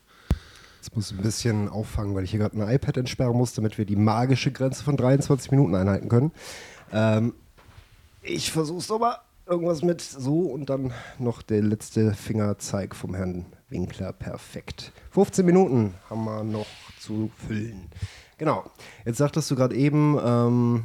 Jetzt 0.76 0.94
muss 0.94 1.10
ich 1.10 1.19
ein 1.19 1.22
bisschen 1.25 1.69
auffangen, 1.69 2.14
weil 2.14 2.22
ich 2.22 2.31
hier 2.31 2.38
gerade 2.38 2.56
ein 2.56 2.72
iPad 2.72 2.99
entsperren 2.99 3.37
muss, 3.37 3.55
damit 3.55 3.76
wir 3.76 3.87
die 3.87 3.96
magische 3.96 4.52
Grenze 4.52 4.84
von 4.84 4.96
23 4.96 5.50
Minuten 5.50 5.75
einhalten 5.75 6.08
können. 6.08 6.31
Ähm, 6.93 7.34
ich 8.22 8.52
versuche 8.52 8.78
es 8.78 8.90
aber 8.93 9.22
irgendwas 9.44 9.82
mit 9.82 10.00
so 10.00 10.43
und 10.43 10.70
dann 10.70 10.93
noch 11.19 11.43
der 11.43 11.62
letzte 11.62 12.14
Fingerzeig 12.14 12.94
vom 12.94 13.16
Herrn 13.16 13.46
Winkler. 13.69 14.12
Perfekt. 14.12 14.93
15 15.10 15.44
Minuten 15.44 15.94
haben 16.08 16.25
wir 16.25 16.44
noch 16.44 16.69
zu 17.00 17.32
füllen. 17.49 17.88
Genau. 18.37 18.70
Jetzt 19.05 19.19
sagtest 19.19 19.50
du 19.50 19.56
gerade 19.56 19.75
eben, 19.75 20.16
ähm, 20.25 20.84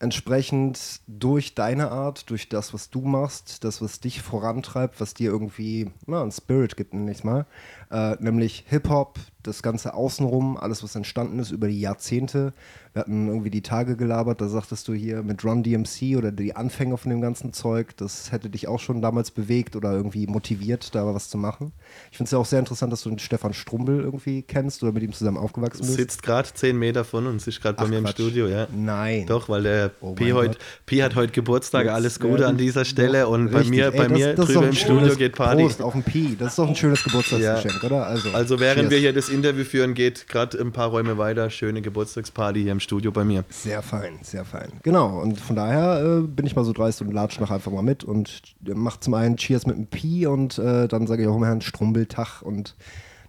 entsprechend 0.00 1.00
durch 1.06 1.54
deine 1.54 1.90
Art, 1.90 2.30
durch 2.30 2.48
das, 2.48 2.72
was 2.72 2.90
du 2.90 3.00
machst, 3.00 3.64
das, 3.64 3.82
was 3.82 4.00
dich 4.00 4.22
vorantreibt, 4.22 5.00
was 5.00 5.14
dir 5.14 5.30
irgendwie 5.30 5.90
na, 6.06 6.22
einen 6.22 6.30
Spirit 6.30 6.76
gibt, 6.76 6.94
nenne 6.94 7.10
ich 7.10 7.24
mal, 7.24 7.46
äh, 7.90 8.16
nämlich 8.20 8.64
Hip-Hop, 8.68 9.18
das 9.48 9.62
Ganze 9.62 9.94
außenrum, 9.94 10.56
alles, 10.56 10.82
was 10.82 10.94
entstanden 10.94 11.38
ist 11.38 11.50
über 11.50 11.68
die 11.68 11.80
Jahrzehnte. 11.80 12.52
Wir 12.92 13.00
hatten 13.00 13.28
irgendwie 13.28 13.50
die 13.50 13.62
Tage 13.62 13.96
gelabert, 13.96 14.40
da 14.40 14.48
sagtest 14.48 14.88
du 14.88 14.94
hier 14.94 15.22
mit 15.22 15.44
Run 15.44 15.62
DMC 15.62 16.16
oder 16.16 16.32
die 16.32 16.56
Anfänge 16.56 16.96
von 16.96 17.10
dem 17.10 17.20
ganzen 17.20 17.52
Zeug, 17.52 17.96
das 17.96 18.32
hätte 18.32 18.48
dich 18.50 18.66
auch 18.66 18.80
schon 18.80 19.02
damals 19.02 19.30
bewegt 19.30 19.76
oder 19.76 19.92
irgendwie 19.92 20.26
motiviert, 20.26 20.94
da 20.94 21.14
was 21.14 21.28
zu 21.28 21.38
machen. 21.38 21.72
Ich 22.10 22.16
finde 22.16 22.28
es 22.28 22.32
ja 22.32 22.38
auch 22.38 22.46
sehr 22.46 22.58
interessant, 22.58 22.92
dass 22.92 23.02
du 23.02 23.10
den 23.10 23.18
Stefan 23.18 23.52
Strumbel 23.52 24.00
irgendwie 24.00 24.42
kennst 24.42 24.82
oder 24.82 24.92
mit 24.92 25.02
ihm 25.02 25.12
zusammen 25.12 25.36
aufgewachsen 25.36 25.82
bist. 25.82 25.94
Sitzt 25.94 26.22
gerade 26.22 26.48
zehn 26.52 26.78
Meter 26.78 27.04
von 27.04 27.26
uns, 27.26 27.46
ist 27.46 27.60
gerade 27.60 27.76
bei 27.76 27.86
mir 27.86 28.00
Quatsch. 28.00 28.18
im 28.18 28.26
Studio, 28.26 28.48
ja. 28.48 28.66
Nein. 28.74 29.26
Doch, 29.26 29.48
weil 29.48 29.62
der 29.62 29.90
oh 30.00 30.14
Pi, 30.14 30.30
heut, 30.30 30.58
Pi 30.86 30.98
hat 30.98 31.14
heute 31.14 31.32
Geburtstag, 31.32 31.84
Jetzt 31.84 31.94
alles 31.94 32.20
Gute 32.20 32.46
an 32.46 32.56
dieser 32.56 32.84
Stelle 32.84 33.28
und 33.28 33.50
bei 33.50 33.64
mir, 33.64 33.92
Ey, 33.92 33.96
bei 33.96 34.08
das, 34.08 34.18
mir 34.18 34.34
das 34.34 34.46
drüber 34.46 34.66
im 34.66 34.72
Studio 34.72 35.14
geht 35.14 35.36
Party. 35.36 35.62
Prost 35.62 35.82
auf 35.82 35.92
den 35.92 36.02
Pi, 36.02 36.36
das 36.38 36.48
ist 36.48 36.58
doch 36.58 36.68
ein 36.68 36.74
schönes 36.74 37.04
Geburtstagsgeschenk, 37.04 37.82
ja. 37.82 37.86
oder? 37.86 38.06
Also, 38.06 38.30
also 38.30 38.58
während 38.58 38.80
Cheers. 38.80 38.90
wir 38.90 38.98
hier 38.98 39.12
das 39.12 39.28
Interview 39.38 39.64
führen, 39.64 39.94
geht 39.94 40.28
gerade 40.28 40.58
ein 40.58 40.72
paar 40.72 40.88
Räume 40.88 41.16
weiter. 41.16 41.48
Schöne 41.50 41.80
Geburtstagsparty 41.80 42.62
hier 42.62 42.72
im 42.72 42.80
Studio 42.80 43.12
bei 43.12 43.24
mir. 43.24 43.44
Sehr 43.50 43.82
fein, 43.82 44.18
sehr 44.22 44.44
fein. 44.44 44.72
Genau, 44.82 45.20
und 45.20 45.38
von 45.38 45.56
daher 45.56 46.18
äh, 46.18 46.20
bin 46.22 46.44
ich 46.46 46.56
mal 46.56 46.64
so 46.64 46.72
dreist 46.72 47.00
und 47.00 47.12
latsch 47.12 47.38
noch 47.40 47.50
einfach 47.50 47.70
mal 47.70 47.82
mit 47.82 48.04
und 48.04 48.42
mache 48.62 49.00
zum 49.00 49.14
einen 49.14 49.36
Cheers 49.36 49.66
mit 49.66 49.76
dem 49.76 49.86
Pi 49.86 50.26
und 50.26 50.58
äh, 50.58 50.88
dann 50.88 51.06
sage 51.06 51.22
ich 51.22 51.28
auch 51.28 51.36
immer 51.36 51.46
Herrn 51.46 51.60
Strumbeltag 51.60 52.42
und 52.42 52.74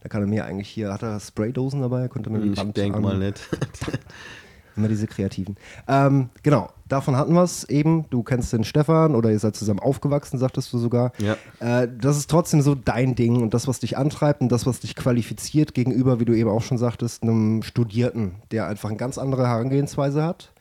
da 0.01 0.09
kann 0.09 0.21
er 0.21 0.27
mir 0.27 0.45
eigentlich 0.45 0.69
hier, 0.69 0.91
hat 0.91 1.03
er 1.03 1.19
Spraydosen 1.19 1.81
dabei? 1.81 2.07
Könnte 2.07 2.29
man 2.29 2.41
die 2.41 2.49
Ich 2.49 2.73
denke 2.73 2.99
mal 2.99 3.17
nicht. 3.17 3.39
Immer 4.79 4.87
diese 4.87 5.07
Kreativen. 5.07 5.57
Ähm, 5.89 6.29
genau, 6.41 6.69
davon 6.87 7.17
hatten 7.17 7.33
wir 7.33 7.43
es 7.43 7.65
eben. 7.65 8.05
Du 8.09 8.23
kennst 8.23 8.53
den 8.53 8.63
Stefan 8.63 9.13
oder 9.13 9.29
ihr 9.29 9.39
seid 9.39 9.57
zusammen 9.57 9.81
aufgewachsen, 9.81 10.37
sagtest 10.37 10.71
du 10.71 10.77
sogar. 10.77 11.11
Ja. 11.17 11.35
Äh, 11.59 11.89
das 11.99 12.15
ist 12.15 12.29
trotzdem 12.29 12.61
so 12.61 12.75
dein 12.75 13.15
Ding 13.15 13.41
und 13.41 13.53
das, 13.53 13.67
was 13.67 13.81
dich 13.81 13.97
antreibt 13.97 14.39
und 14.39 14.49
das, 14.49 14.65
was 14.65 14.79
dich 14.79 14.95
qualifiziert 14.95 15.73
gegenüber, 15.73 16.21
wie 16.21 16.25
du 16.25 16.33
eben 16.33 16.49
auch 16.49 16.61
schon 16.61 16.77
sagtest, 16.77 17.23
einem 17.23 17.61
Studierten, 17.61 18.35
der 18.51 18.67
einfach 18.67 18.87
eine 18.87 18.97
ganz 18.97 19.17
andere 19.17 19.47
Herangehensweise 19.47 20.23
hat. 20.23 20.53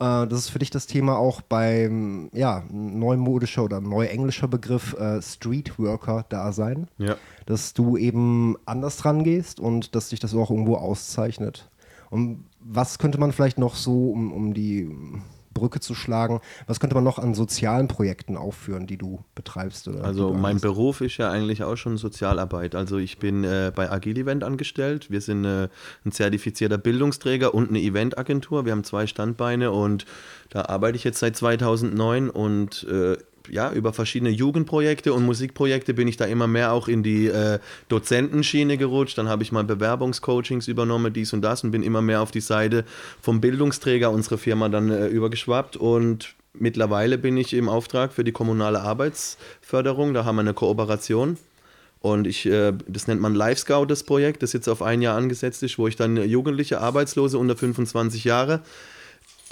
Äh, 0.00 0.26
das 0.26 0.38
ist 0.40 0.48
für 0.48 0.60
dich 0.60 0.70
das 0.70 0.86
Thema 0.86 1.18
auch 1.18 1.42
beim 1.42 2.30
ja, 2.32 2.64
neumodischer 2.70 3.64
oder 3.64 3.82
neuenglischer 3.82 4.48
Begriff 4.48 4.94
äh, 4.94 5.20
Streetworker-Dasein. 5.20 6.88
Ja. 6.96 7.16
Dass 7.44 7.74
du 7.74 7.98
eben 7.98 8.56
anders 8.64 8.96
dran 8.96 9.24
gehst 9.24 9.60
und 9.60 9.94
dass 9.94 10.08
dich 10.08 10.20
das 10.20 10.34
auch 10.34 10.50
irgendwo 10.50 10.76
auszeichnet. 10.76 11.68
Und 12.10 12.44
was 12.70 12.98
könnte 12.98 13.18
man 13.18 13.32
vielleicht 13.32 13.58
noch 13.58 13.74
so, 13.74 14.10
um, 14.10 14.32
um 14.32 14.54
die 14.54 14.90
Brücke 15.58 15.80
zu 15.80 15.94
schlagen. 15.94 16.40
Was 16.66 16.80
könnte 16.80 16.94
man 16.94 17.04
noch 17.04 17.18
an 17.18 17.34
sozialen 17.34 17.88
Projekten 17.88 18.36
aufführen, 18.36 18.86
die 18.86 18.96
du 18.96 19.24
betreibst? 19.34 19.88
Also 19.88 20.32
du 20.32 20.38
mein 20.38 20.56
hast? 20.56 20.62
Beruf 20.62 21.00
ist 21.00 21.16
ja 21.16 21.30
eigentlich 21.30 21.64
auch 21.64 21.76
schon 21.76 21.96
Sozialarbeit. 21.96 22.74
Also 22.74 22.98
ich 22.98 23.18
bin 23.18 23.44
äh, 23.44 23.72
bei 23.74 23.90
Agile 23.90 24.20
Event 24.20 24.44
angestellt. 24.44 25.10
Wir 25.10 25.20
sind 25.20 25.44
äh, 25.44 25.68
ein 26.04 26.12
zertifizierter 26.12 26.78
Bildungsträger 26.78 27.54
und 27.54 27.70
eine 27.70 27.80
Eventagentur. 27.80 28.64
Wir 28.64 28.72
haben 28.72 28.84
zwei 28.84 29.06
Standbeine 29.06 29.72
und 29.72 30.06
da 30.50 30.66
arbeite 30.66 30.96
ich 30.96 31.04
jetzt 31.04 31.18
seit 31.18 31.36
2009 31.36 32.30
und 32.30 32.84
äh, 32.84 33.16
ja, 33.50 33.72
über 33.72 33.92
verschiedene 33.92 34.30
Jugendprojekte 34.30 35.12
und 35.12 35.24
Musikprojekte 35.24 35.94
bin 35.94 36.08
ich 36.08 36.16
da 36.16 36.24
immer 36.24 36.46
mehr 36.46 36.72
auch 36.72 36.88
in 36.88 37.02
die 37.02 37.26
äh, 37.26 37.58
Dozentenschiene 37.88 38.76
gerutscht. 38.76 39.18
Dann 39.18 39.28
habe 39.28 39.42
ich 39.42 39.52
mal 39.52 39.64
Bewerbungscoachings 39.64 40.68
übernommen, 40.68 41.12
dies 41.12 41.32
und 41.32 41.42
das 41.42 41.64
und 41.64 41.70
bin 41.70 41.82
immer 41.82 42.02
mehr 42.02 42.22
auf 42.22 42.30
die 42.30 42.40
Seite 42.40 42.84
vom 43.20 43.40
Bildungsträger 43.40 44.10
unserer 44.10 44.38
Firma 44.38 44.68
dann 44.68 44.90
äh, 44.90 45.06
übergeschwappt 45.08 45.76
und 45.76 46.34
mittlerweile 46.54 47.18
bin 47.18 47.36
ich 47.36 47.54
im 47.54 47.68
Auftrag 47.68 48.12
für 48.12 48.24
die 48.24 48.32
kommunale 48.32 48.80
Arbeitsförderung. 48.80 50.14
Da 50.14 50.24
haben 50.24 50.36
wir 50.36 50.40
eine 50.40 50.54
Kooperation. 50.54 51.36
Und 52.00 52.26
ich, 52.26 52.46
äh, 52.46 52.72
das 52.86 53.08
nennt 53.08 53.20
man 53.20 53.34
Live 53.34 53.58
Scout, 53.58 53.86
das 53.86 54.04
Projekt, 54.04 54.42
das 54.42 54.52
jetzt 54.52 54.68
auf 54.68 54.82
ein 54.82 55.02
Jahr 55.02 55.16
angesetzt 55.16 55.62
ist, 55.62 55.78
wo 55.78 55.88
ich 55.88 55.96
dann 55.96 56.16
Jugendliche, 56.16 56.80
Arbeitslose 56.80 57.38
unter 57.38 57.56
25 57.56 58.24
Jahre 58.24 58.60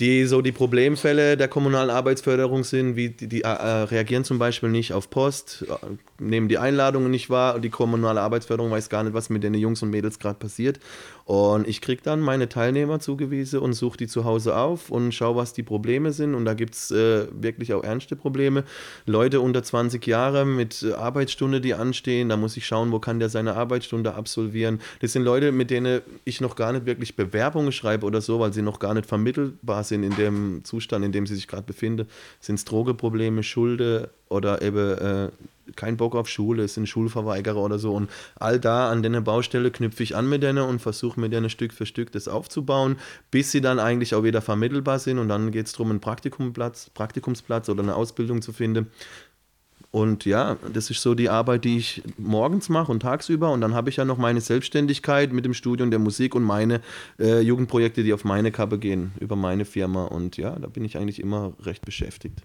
die 0.00 0.26
so 0.26 0.42
die 0.42 0.52
Problemfälle 0.52 1.36
der 1.36 1.48
kommunalen 1.48 1.90
Arbeitsförderung 1.90 2.64
sind, 2.64 2.96
wie 2.96 3.10
die, 3.10 3.28
die 3.28 3.42
äh, 3.42 3.48
reagieren 3.48 4.24
zum 4.24 4.38
Beispiel 4.38 4.68
nicht 4.68 4.92
auf 4.92 5.08
Post, 5.08 5.64
äh, 5.68 6.22
nehmen 6.22 6.48
die 6.48 6.58
Einladungen 6.58 7.10
nicht 7.10 7.30
wahr, 7.30 7.54
und 7.54 7.62
die 7.62 7.70
kommunale 7.70 8.20
Arbeitsförderung 8.20 8.70
weiß 8.70 8.88
gar 8.88 9.04
nicht, 9.04 9.14
was 9.14 9.30
mit 9.30 9.42
den 9.42 9.54
Jungs 9.54 9.82
und 9.82 9.90
Mädels 9.90 10.18
gerade 10.18 10.38
passiert. 10.38 10.80
Und 11.24 11.66
ich 11.66 11.80
kriege 11.80 12.02
dann 12.04 12.20
meine 12.20 12.48
Teilnehmer 12.48 13.00
zugewiesen 13.00 13.58
und 13.58 13.72
suche 13.72 13.96
die 13.96 14.06
zu 14.06 14.24
Hause 14.24 14.56
auf 14.56 14.90
und 14.90 15.12
schaue, 15.12 15.34
was 15.34 15.52
die 15.52 15.64
Probleme 15.64 16.12
sind. 16.12 16.36
Und 16.36 16.44
da 16.44 16.54
gibt 16.54 16.74
es 16.74 16.92
äh, 16.92 17.26
wirklich 17.32 17.74
auch 17.74 17.82
ernste 17.82 18.14
Probleme. 18.14 18.62
Leute 19.06 19.40
unter 19.40 19.64
20 19.64 20.06
Jahre 20.06 20.44
mit 20.44 20.84
äh, 20.84 20.92
Arbeitsstunde, 20.92 21.60
die 21.60 21.74
anstehen, 21.74 22.28
da 22.28 22.36
muss 22.36 22.56
ich 22.56 22.64
schauen, 22.64 22.92
wo 22.92 23.00
kann 23.00 23.18
der 23.18 23.28
seine 23.28 23.54
Arbeitsstunde 23.54 24.14
absolvieren. 24.14 24.80
Das 25.00 25.12
sind 25.12 25.24
Leute, 25.24 25.50
mit 25.50 25.70
denen 25.70 26.00
ich 26.24 26.40
noch 26.40 26.54
gar 26.54 26.72
nicht 26.72 26.86
wirklich 26.86 27.16
Bewerbungen 27.16 27.72
schreibe 27.72 28.06
oder 28.06 28.20
so, 28.20 28.38
weil 28.38 28.52
sie 28.52 28.62
noch 28.62 28.78
gar 28.78 28.94
nicht 28.94 29.06
vermittelbar 29.06 29.82
sind 29.88 30.02
in 30.02 30.14
dem 30.16 30.64
Zustand, 30.64 31.04
in 31.04 31.12
dem 31.12 31.26
sie 31.26 31.34
sich 31.34 31.48
gerade 31.48 31.64
befinden. 31.64 32.08
Sind 32.40 32.56
es 32.56 32.64
Drogeprobleme, 32.64 33.42
Schulde 33.42 34.10
oder 34.28 34.62
eben 34.62 34.98
äh, 34.98 35.28
kein 35.74 35.96
Bock 35.96 36.14
auf 36.14 36.28
Schule, 36.28 36.64
es 36.64 36.74
sind 36.74 36.88
Schulverweigerer 36.88 37.60
oder 37.60 37.78
so. 37.78 37.94
Und 37.94 38.08
all 38.36 38.60
da 38.60 38.90
an 38.90 39.02
der 39.02 39.20
Baustelle 39.20 39.70
knüpfe 39.70 40.02
ich 40.02 40.14
an 40.14 40.28
mit 40.28 40.42
denen 40.42 40.64
und 40.64 40.80
versuche 40.80 41.18
mit 41.18 41.32
denen 41.32 41.50
Stück 41.50 41.72
für 41.72 41.86
Stück 41.86 42.12
das 42.12 42.28
aufzubauen, 42.28 42.96
bis 43.30 43.50
sie 43.50 43.60
dann 43.60 43.78
eigentlich 43.78 44.14
auch 44.14 44.22
wieder 44.22 44.42
vermittelbar 44.42 44.98
sind. 44.98 45.18
Und 45.18 45.28
dann 45.28 45.50
geht 45.50 45.66
es 45.66 45.72
darum, 45.72 45.90
einen 45.90 46.00
Praktikumsplatz, 46.00 46.90
Praktikumsplatz 46.90 47.68
oder 47.68 47.82
eine 47.82 47.96
Ausbildung 47.96 48.42
zu 48.42 48.52
finden. 48.52 48.90
Und 49.96 50.26
ja, 50.26 50.58
das 50.74 50.90
ist 50.90 51.00
so 51.00 51.14
die 51.14 51.30
Arbeit, 51.30 51.64
die 51.64 51.78
ich 51.78 52.02
morgens 52.18 52.68
mache 52.68 52.92
und 52.92 53.00
tagsüber. 53.00 53.50
Und 53.50 53.62
dann 53.62 53.72
habe 53.72 53.88
ich 53.88 53.96
ja 53.96 54.04
noch 54.04 54.18
meine 54.18 54.42
Selbstständigkeit 54.42 55.32
mit 55.32 55.46
dem 55.46 55.54
Studium 55.54 55.90
der 55.90 55.98
Musik 55.98 56.34
und 56.34 56.42
meine 56.42 56.82
äh, 57.18 57.40
Jugendprojekte, 57.40 58.02
die 58.02 58.12
auf 58.12 58.22
meine 58.22 58.52
Kappe 58.52 58.78
gehen, 58.78 59.12
über 59.20 59.36
meine 59.36 59.64
Firma. 59.64 60.04
Und 60.04 60.36
ja, 60.36 60.50
da 60.58 60.66
bin 60.66 60.84
ich 60.84 60.98
eigentlich 60.98 61.18
immer 61.18 61.54
recht 61.62 61.82
beschäftigt. 61.86 62.42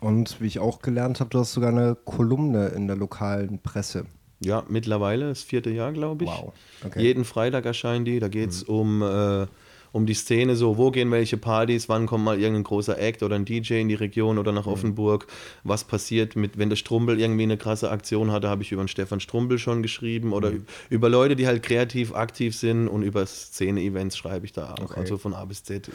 Und 0.00 0.40
wie 0.40 0.46
ich 0.46 0.60
auch 0.60 0.80
gelernt 0.80 1.20
habe, 1.20 1.28
du 1.28 1.40
hast 1.40 1.52
sogar 1.52 1.72
eine 1.72 1.94
Kolumne 2.06 2.68
in 2.68 2.86
der 2.86 2.96
lokalen 2.96 3.58
Presse. 3.58 4.06
Ja, 4.40 4.64
mittlerweile, 4.70 5.28
das 5.28 5.42
vierte 5.42 5.68
Jahr, 5.68 5.92
glaube 5.92 6.24
ich. 6.24 6.30
Wow, 6.30 6.54
okay. 6.86 7.02
Jeden 7.02 7.26
Freitag 7.26 7.66
erscheinen 7.66 8.06
die. 8.06 8.18
Da 8.18 8.28
geht 8.28 8.48
es 8.48 8.62
um, 8.62 9.02
äh, 9.02 9.46
um 9.94 10.06
die 10.06 10.14
Szene, 10.14 10.56
so 10.56 10.76
wo 10.76 10.90
gehen 10.90 11.12
welche 11.12 11.36
Partys, 11.36 11.88
wann 11.88 12.06
kommt 12.06 12.24
mal 12.24 12.40
irgendein 12.40 12.64
großer 12.64 12.98
Act 12.98 13.22
oder 13.22 13.36
ein 13.36 13.44
DJ 13.44 13.74
in 13.74 13.88
die 13.88 13.94
Region 13.94 14.38
oder 14.38 14.50
nach 14.50 14.66
Offenburg. 14.66 15.28
Was 15.62 15.84
passiert 15.84 16.34
mit, 16.34 16.58
wenn 16.58 16.68
der 16.68 16.74
Strumbel 16.74 17.20
irgendwie 17.20 17.44
eine 17.44 17.56
krasse 17.56 17.92
Aktion 17.92 18.32
hatte, 18.32 18.48
habe 18.48 18.62
ich 18.62 18.72
über 18.72 18.82
den 18.82 18.88
Stefan 18.88 19.20
Strumbel 19.20 19.56
schon 19.56 19.82
geschrieben. 19.82 20.32
Oder 20.32 20.50
über 20.90 21.08
Leute, 21.08 21.36
die 21.36 21.46
halt 21.46 21.62
kreativ 21.62 22.12
aktiv 22.12 22.56
sind 22.56 22.88
und 22.88 23.04
über 23.04 23.24
Szene-Events 23.24 24.16
schreibe 24.16 24.46
ich 24.46 24.52
da 24.52 24.72
auch. 24.72 24.90
Okay. 24.90 24.98
Also 24.98 25.16
von 25.16 25.32
A 25.32 25.44
bis 25.44 25.62
Z. 25.62 25.88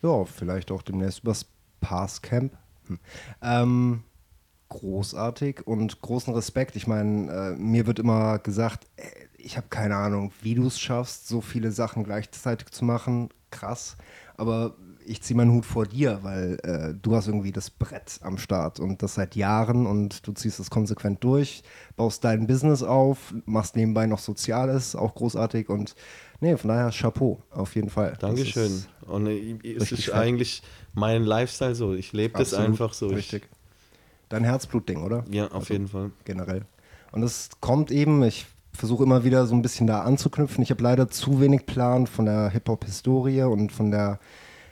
Ja, 0.00 0.24
vielleicht 0.24 0.70
auch 0.70 0.82
demnächst 0.82 1.24
übers 1.24 1.44
Passcamp. 1.80 2.52
Hm. 2.86 2.98
Ähm, 3.42 4.02
großartig 4.68 5.66
und 5.66 6.00
großen 6.00 6.32
Respekt. 6.32 6.76
Ich 6.76 6.86
meine, 6.86 7.32
äh, 7.32 7.56
mir 7.56 7.88
wird 7.88 7.98
immer 7.98 8.38
gesagt, 8.38 8.86
ich 9.36 9.56
habe 9.56 9.66
keine 9.70 9.96
Ahnung, 9.96 10.30
wie 10.40 10.54
du 10.54 10.68
es 10.68 10.78
schaffst, 10.78 11.26
so 11.26 11.40
viele 11.40 11.72
Sachen 11.72 12.04
gleichzeitig 12.04 12.70
zu 12.70 12.84
machen. 12.84 13.30
Krass. 13.50 13.96
Aber 14.36 14.74
ich 15.04 15.22
ziehe 15.22 15.36
meinen 15.36 15.52
Hut 15.52 15.66
vor 15.66 15.86
dir, 15.86 16.20
weil 16.22 16.58
äh, 16.62 16.94
du 17.00 17.14
hast 17.16 17.26
irgendwie 17.26 17.52
das 17.52 17.68
Brett 17.70 18.20
am 18.22 18.38
Start 18.38 18.80
und 18.80 19.02
das 19.02 19.14
seit 19.14 19.34
Jahren 19.34 19.86
und 19.86 20.26
du 20.26 20.32
ziehst 20.32 20.60
das 20.60 20.70
konsequent 20.70 21.22
durch, 21.24 21.62
baust 21.96 22.22
dein 22.24 22.46
Business 22.46 22.82
auf, 22.82 23.34
machst 23.44 23.76
nebenbei 23.76 24.06
noch 24.06 24.18
Soziales, 24.18 24.94
auch 24.94 25.14
großartig 25.14 25.68
und 25.68 25.94
nee, 26.40 26.56
von 26.56 26.68
daher 26.68 26.90
Chapeau, 26.90 27.42
auf 27.50 27.74
jeden 27.74 27.90
Fall. 27.90 28.16
Dankeschön. 28.20 28.84
Und 29.06 29.26
äh, 29.26 29.58
es 29.76 29.90
ist 29.92 30.10
eigentlich 30.12 30.62
mein 30.94 31.24
Lifestyle 31.24 31.74
so. 31.74 31.94
Ich 31.94 32.12
lebe 32.12 32.38
das 32.38 32.54
einfach 32.54 32.92
so. 32.92 33.10
Ich, 33.10 33.16
Richtig. 33.16 33.48
Dein 34.28 34.44
Herzblutding, 34.44 35.02
oder? 35.02 35.24
ja, 35.30 35.46
auf 35.46 35.54
Also 35.54 35.72
jeden 35.74 35.88
Fall. 35.88 36.12
generell. 36.24 36.62
Und 37.12 37.24
es 37.24 37.50
kommt 37.60 37.90
eben, 37.90 38.22
ich 38.22 38.46
versuche 38.80 39.04
immer 39.04 39.24
wieder 39.24 39.46
so 39.46 39.54
ein 39.54 39.62
bisschen 39.62 39.86
da 39.86 40.00
anzuknüpfen. 40.00 40.62
Ich 40.62 40.70
habe 40.70 40.82
leider 40.82 41.08
zu 41.08 41.40
wenig 41.40 41.66
Plan 41.66 42.06
von 42.06 42.24
der 42.24 42.48
Hip-Hop-Historie 42.48 43.42
und 43.42 43.70
von 43.72 43.90
der 43.90 44.18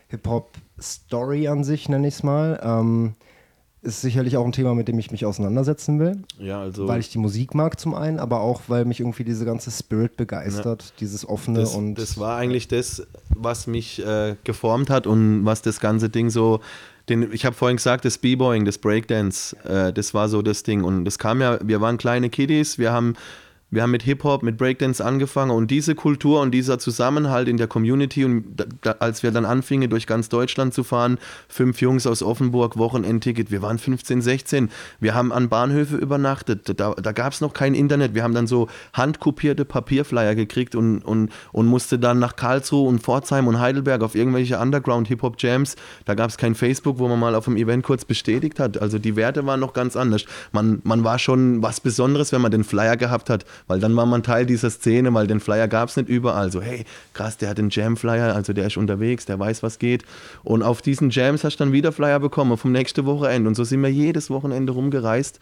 Hip-Hop-Story 0.09 1.47
an 1.47 1.63
sich, 1.63 1.89
nenne 1.89 2.09
ich 2.09 2.15
es 2.15 2.23
mal. 2.23 2.59
Ähm, 2.63 3.15
ist 3.83 4.01
sicherlich 4.01 4.37
auch 4.37 4.45
ein 4.45 4.53
Thema, 4.53 4.75
mit 4.75 4.89
dem 4.89 4.99
ich 4.99 5.13
mich 5.13 5.25
auseinandersetzen 5.25 6.01
will, 6.01 6.23
Ja, 6.39 6.61
also. 6.61 6.89
weil 6.89 6.99
ich 7.01 7.11
die 7.11 7.19
Musik 7.19 7.55
mag 7.55 7.79
zum 7.79 7.95
einen, 7.95 8.19
aber 8.19 8.41
auch, 8.41 8.63
weil 8.67 8.85
mich 8.85 8.99
irgendwie 8.99 9.23
diese 9.25 9.45
ganze 9.45 9.71
Spirit 9.71 10.17
begeistert, 10.17 10.95
dieses 10.99 11.29
offene 11.29 11.61
das, 11.61 11.75
und 11.75 11.95
das 11.95 12.19
war 12.19 12.37
eigentlich 12.39 12.67
das, 12.67 13.07
was 13.29 13.69
mich 13.69 14.05
äh, 14.05 14.35
geformt 14.43 14.91
hat 14.91 15.07
und 15.07 15.45
was 15.45 15.63
das 15.63 15.79
ganze 15.81 16.09
Ding 16.09 16.31
so. 16.31 16.61
Den, 17.09 17.33
ich 17.33 17.47
habe 17.47 17.55
vorhin 17.55 17.77
gesagt, 17.77 18.05
das 18.05 18.19
B-Boying, 18.19 18.65
das 18.65 18.79
Breakdance, 18.79 19.57
äh, 19.65 19.93
das 19.93 20.13
war 20.13 20.29
so 20.29 20.43
das 20.43 20.63
Ding. 20.63 20.83
Und 20.83 21.05
das 21.05 21.19
kam 21.19 21.41
ja, 21.41 21.59
wir 21.63 21.81
waren 21.81 21.97
kleine 21.99 22.29
Kiddies, 22.31 22.79
wir 22.79 22.93
haben, 22.93 23.15
wir 23.71 23.83
haben 23.83 23.91
mit 23.91 24.03
Hip-Hop, 24.03 24.43
mit 24.43 24.57
Breakdance 24.57 25.05
angefangen 25.05 25.51
und 25.51 25.71
diese 25.71 25.95
Kultur 25.95 26.41
und 26.41 26.53
dieser 26.53 26.79
Zusammenhalt 26.79 27.49
in 27.49 27.59
der 27.59 27.67
Community 27.67 28.25
und 28.25 28.65
da, 28.81 28.93
als 28.93 29.23
wir 29.23 29.31
dann 29.31 29.45
anfingen, 29.45 29.91
durch 29.91 30.07
ganz 30.07 30.31
Deutschland 30.31 30.73
zu 30.73 30.85
fahren, 30.85 31.19
fünf 31.49 31.81
Jungs 31.83 32.07
aus 32.07 32.23
Offenburg, 32.23 32.79
Wochenendticket, 32.79 33.51
wir 33.51 33.61
waren 33.61 33.79
15, 33.79 34.23
16, 34.23 34.71
wir 35.01 35.15
haben 35.15 35.33
an 35.33 35.51
Bahnhöfe 35.51 35.97
übernachtet, 35.97 36.81
da, 36.81 36.95
da 36.95 37.13
gab 37.13 37.35
es 37.35 37.43
noch 37.43 37.53
kein 37.53 37.75
Internet, 37.75 38.15
wir 38.15 38.23
haben 38.23 38.35
dann 38.35 38.47
so 38.47 38.69
handkopierte 38.95 39.67
Papierflyer 39.67 40.35
gekriegt 40.35 40.75
und, 40.75 41.03
und, 41.03 41.31
und 41.53 41.67
musste 41.67 41.99
dann 41.99 42.19
nach 42.19 42.37
Karlsruhe 42.37 42.89
und 42.89 43.01
Pforzheim 43.01 43.49
und 43.49 43.61
Heidelberg 43.61 44.03
auf 44.03 44.15
irgendwelche 44.15 44.59
Underground-Hip-Hop-Jams, 44.59 45.77
da 46.07 46.15
gab 46.15 46.31
es 46.31 46.39
kein 46.39 46.55
Facebook, 46.55 46.99
wo 46.99 47.07
man 47.09 47.21
mal 47.21 47.35
auf 47.35 47.45
dem 47.45 47.57
Event 47.57 47.85
kurz 47.85 48.07
bestätigt 48.07 48.61
hat, 48.61 48.81
also 48.81 48.99
die 48.99 49.15
Werte 49.15 49.45
waren 49.45 49.61
noch 49.61 49.75
ganz 49.75 49.95
anders. 49.95 50.25
Man, 50.53 50.81
man 50.85 51.05
war 51.05 51.19
schon 51.19 51.63
was 51.63 51.81
Besonderes, 51.81 52.33
wenn 52.33 52.41
man 52.41 52.51
den 52.51 52.65
Flyer 52.65 52.97
gehabt 52.97 53.29
hat, 53.29 53.45
weil 53.67 53.81
dann 53.81 53.95
war 53.97 54.07
man 54.07 54.23
Teil 54.23 54.47
dieser 54.47 54.71
Szene, 54.71 55.13
weil 55.15 55.27
den 55.27 55.41
Flyer 55.41 55.69
gab 55.69 55.89
es 55.89 55.97
nicht 55.97 56.09
überall. 56.09 56.51
So, 56.53 56.61
hey, 56.61 56.85
krass, 57.15 57.37
der 57.37 57.51
hat 57.51 57.59
den 57.59 57.71
Jam-Flyer, 57.71 58.35
also 58.35 58.53
der 58.53 58.67
ist 58.67 58.77
unterwegs, 58.77 59.27
der 59.27 59.39
weiß, 59.39 59.63
was 59.63 59.79
geht. 59.79 60.05
Und 60.45 60.63
auf 60.63 60.83
diesen 60.83 61.11
Jams 61.11 61.45
hast 61.45 61.57
du 61.57 61.65
dann 61.65 61.73
wieder 61.73 61.93
Flyer 61.93 62.21
bekommen 62.21 62.57
vom 62.57 62.73
nächsten 62.73 63.05
Wochenende. 63.07 63.49
Und 63.49 63.55
so 63.55 63.65
sind 63.65 63.83
wir 63.83 63.91
jedes 63.91 64.31
Wochenende 64.31 64.73
rumgereist. 64.73 65.41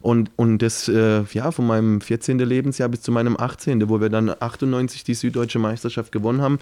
Und, 0.00 0.30
und 0.36 0.58
das, 0.58 0.88
äh, 0.88 1.22
ja, 1.32 1.50
von 1.50 1.66
meinem 1.66 2.00
14. 2.00 2.38
Lebensjahr 2.38 2.88
bis 2.88 3.02
zu 3.02 3.12
meinem 3.12 3.36
18., 3.38 3.88
wo 3.88 4.00
wir 4.00 4.08
dann 4.08 4.30
98 4.30 5.04
die 5.04 5.14
Süddeutsche 5.14 5.58
Meisterschaft 5.58 6.12
gewonnen 6.12 6.40
haben, 6.40 6.58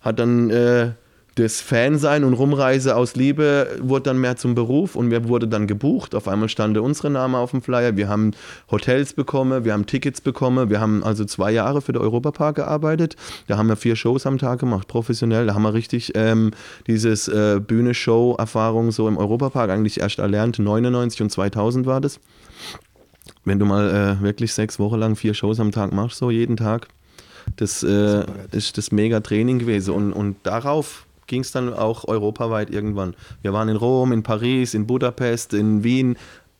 hat 0.00 0.18
dann 0.18 0.50
äh, 0.50 0.92
das 1.36 1.60
Fansein 1.60 2.24
und 2.24 2.32
Rumreise 2.32 2.96
aus 2.96 3.14
Liebe 3.14 3.76
wurde 3.82 4.04
dann 4.04 4.18
mehr 4.18 4.36
zum 4.36 4.54
Beruf 4.54 4.96
und 4.96 5.08
mir 5.08 5.28
wurde 5.28 5.46
dann 5.46 5.66
gebucht. 5.66 6.14
Auf 6.14 6.28
einmal 6.28 6.48
stand 6.48 6.78
unsere 6.78 7.10
Name 7.10 7.36
auf 7.36 7.50
dem 7.50 7.60
Flyer. 7.60 7.94
Wir 7.94 8.08
haben 8.08 8.30
Hotels 8.70 9.12
bekommen, 9.12 9.66
wir 9.66 9.74
haben 9.74 9.84
Tickets 9.84 10.22
bekommen. 10.22 10.70
Wir 10.70 10.80
haben 10.80 11.04
also 11.04 11.26
zwei 11.26 11.52
Jahre 11.52 11.82
für 11.82 11.92
den 11.92 12.00
Europapark 12.00 12.56
gearbeitet. 12.56 13.16
Da 13.48 13.58
haben 13.58 13.68
wir 13.68 13.76
vier 13.76 13.96
Shows 13.96 14.26
am 14.26 14.38
Tag 14.38 14.60
gemacht, 14.60 14.88
professionell. 14.88 15.46
Da 15.46 15.54
haben 15.54 15.62
wir 15.62 15.74
richtig 15.74 16.12
ähm, 16.14 16.52
dieses 16.86 17.28
äh, 17.28 17.60
Bühne-Show-Erfahrung 17.60 18.90
so 18.90 19.06
im 19.06 19.18
Europapark 19.18 19.68
eigentlich 19.68 20.00
erst 20.00 20.18
erlernt. 20.18 20.58
99 20.58 21.20
und 21.20 21.30
2000 21.30 21.84
war 21.84 22.00
das. 22.00 22.18
Wenn 23.44 23.58
du 23.58 23.66
mal 23.66 24.18
äh, 24.20 24.22
wirklich 24.24 24.54
sechs 24.54 24.78
Wochen 24.78 24.96
lang 24.96 25.16
vier 25.16 25.34
Shows 25.34 25.60
am 25.60 25.70
Tag 25.70 25.92
machst, 25.92 26.16
so 26.16 26.30
jeden 26.30 26.56
Tag, 26.56 26.88
das 27.56 27.82
äh, 27.82 28.24
ist 28.52 28.78
das 28.78 28.90
mega 28.90 29.20
Training 29.20 29.58
gewesen. 29.58 29.92
Und, 29.92 30.12
und 30.14 30.36
darauf 30.42 31.05
ging 31.26 31.42
es 31.42 31.52
dann 31.52 31.72
auch 31.72 32.06
europaweit 32.06 32.70
irgendwann. 32.70 33.14
Wir 33.42 33.52
waren 33.52 33.68
in 33.68 33.76
Rom, 33.76 34.12
in 34.12 34.22
Paris, 34.22 34.74
in 34.74 34.86
Budapest, 34.86 35.54
in 35.54 35.84
Wien, 35.84 36.16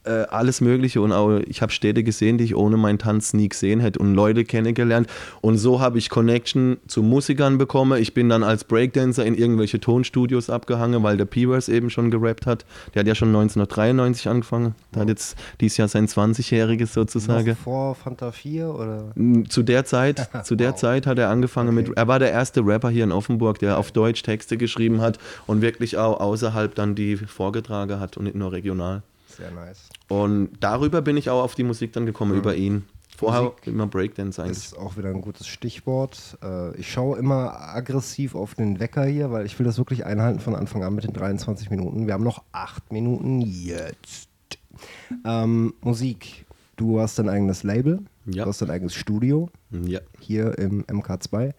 äh, 0.06 0.26
alles 0.30 0.60
Mögliche 0.60 1.00
und 1.00 1.12
auch 1.12 1.38
ich 1.46 1.62
habe 1.62 1.72
Städte 1.72 2.02
gesehen, 2.02 2.38
die 2.38 2.44
ich 2.44 2.56
ohne 2.56 2.76
meinen 2.76 2.98
Tanz 2.98 3.32
nie 3.34 3.48
gesehen 3.48 3.80
hätte 3.80 3.98
und 3.98 4.14
Leute 4.14 4.44
kennengelernt 4.44 5.08
und 5.40 5.58
so 5.58 5.80
habe 5.80 5.98
ich 5.98 6.08
Connection 6.10 6.76
zu 6.86 7.02
Musikern 7.02 7.58
bekommen. 7.58 8.00
Ich 8.00 8.14
bin 8.14 8.28
dann 8.28 8.42
als 8.42 8.64
Breakdancer 8.64 9.24
in 9.26 9.34
irgendwelche 9.34 9.80
Tonstudios 9.80 10.50
abgehangen, 10.50 11.02
weil 11.02 11.16
der 11.16 11.24
P-Verse 11.24 11.72
eben 11.72 11.90
schon 11.90 12.10
gerappt 12.10 12.46
hat. 12.46 12.64
Der 12.94 13.00
hat 13.00 13.06
ja 13.06 13.14
schon 13.14 13.28
1993 13.28 14.28
angefangen. 14.28 14.74
Der 14.94 15.02
hat 15.02 15.08
jetzt 15.08 15.36
dieses 15.60 15.76
Jahr 15.78 15.88
sein 15.88 16.06
20-jähriges 16.06 16.92
sozusagen. 16.92 17.48
Noch 17.50 17.56
vor 17.58 17.94
Fanta 17.94 18.32
4 18.32 18.68
oder? 18.68 19.04
Zu 19.48 19.62
der 19.62 19.84
Zeit, 19.84 20.28
zu 20.44 20.54
der 20.56 20.70
Wow. 20.72 20.76
Zeit 20.80 21.06
hat 21.06 21.18
er 21.18 21.28
angefangen 21.30 21.68
Okay. 21.76 21.88
mit, 21.88 21.96
er 21.96 22.06
war 22.08 22.18
der 22.18 22.30
erste 22.30 22.60
Rapper 22.64 22.90
hier 22.90 23.04
in 23.04 23.12
Offenburg, 23.12 23.58
der 23.58 23.78
auf 23.78 23.92
Deutsch 23.92 24.22
Texte 24.22 24.56
geschrieben 24.56 25.00
hat 25.00 25.18
und 25.46 25.62
wirklich 25.62 25.96
auch 25.96 26.20
außerhalb 26.20 26.74
dann 26.74 26.94
die 26.94 27.16
vorgetragen 27.16 27.98
hat 27.98 28.16
und 28.16 28.24
nicht 28.24 28.36
nur 28.36 28.52
regional. 28.52 29.02
Sehr 29.36 29.50
nice. 29.50 29.88
Und 30.08 30.50
darüber 30.60 31.02
bin 31.02 31.16
ich 31.16 31.30
auch 31.30 31.42
auf 31.42 31.54
die 31.54 31.64
Musik 31.64 31.92
dann 31.92 32.06
gekommen, 32.06 32.34
über 32.36 32.54
ihn. 32.54 32.84
Vorher 33.16 33.42
Musik 33.44 33.66
immer 33.66 33.86
Breakdance 33.86 34.42
eigentlich. 34.42 34.58
Ist 34.58 34.78
auch 34.78 34.96
wieder 34.98 35.08
ein 35.08 35.20
gutes 35.22 35.46
Stichwort. 35.46 36.36
Äh, 36.42 36.76
ich 36.76 36.92
schaue 36.92 37.18
immer 37.18 37.58
aggressiv 37.74 38.34
auf 38.34 38.54
den 38.54 38.78
Wecker 38.78 39.04
hier, 39.06 39.30
weil 39.30 39.46
ich 39.46 39.58
will 39.58 39.64
das 39.66 39.78
wirklich 39.78 40.04
einhalten 40.04 40.38
von 40.40 40.54
Anfang 40.54 40.84
an 40.84 40.94
mit 40.94 41.04
den 41.04 41.14
23 41.14 41.70
Minuten. 41.70 42.06
Wir 42.06 42.14
haben 42.14 42.24
noch 42.24 42.42
acht 42.52 42.92
Minuten 42.92 43.40
jetzt. 43.40 44.28
Ähm, 45.24 45.72
Musik. 45.80 46.44
Du 46.76 47.00
hast 47.00 47.18
dein 47.18 47.30
eigenes 47.30 47.62
Label, 47.62 48.00
Ja. 48.26 48.44
du 48.44 48.50
hast 48.50 48.60
dein 48.60 48.70
eigenes 48.70 48.92
Studio 48.94 49.48
Ja. 49.70 50.00
hier 50.20 50.58
im 50.58 50.84
MK2. 50.84 51.54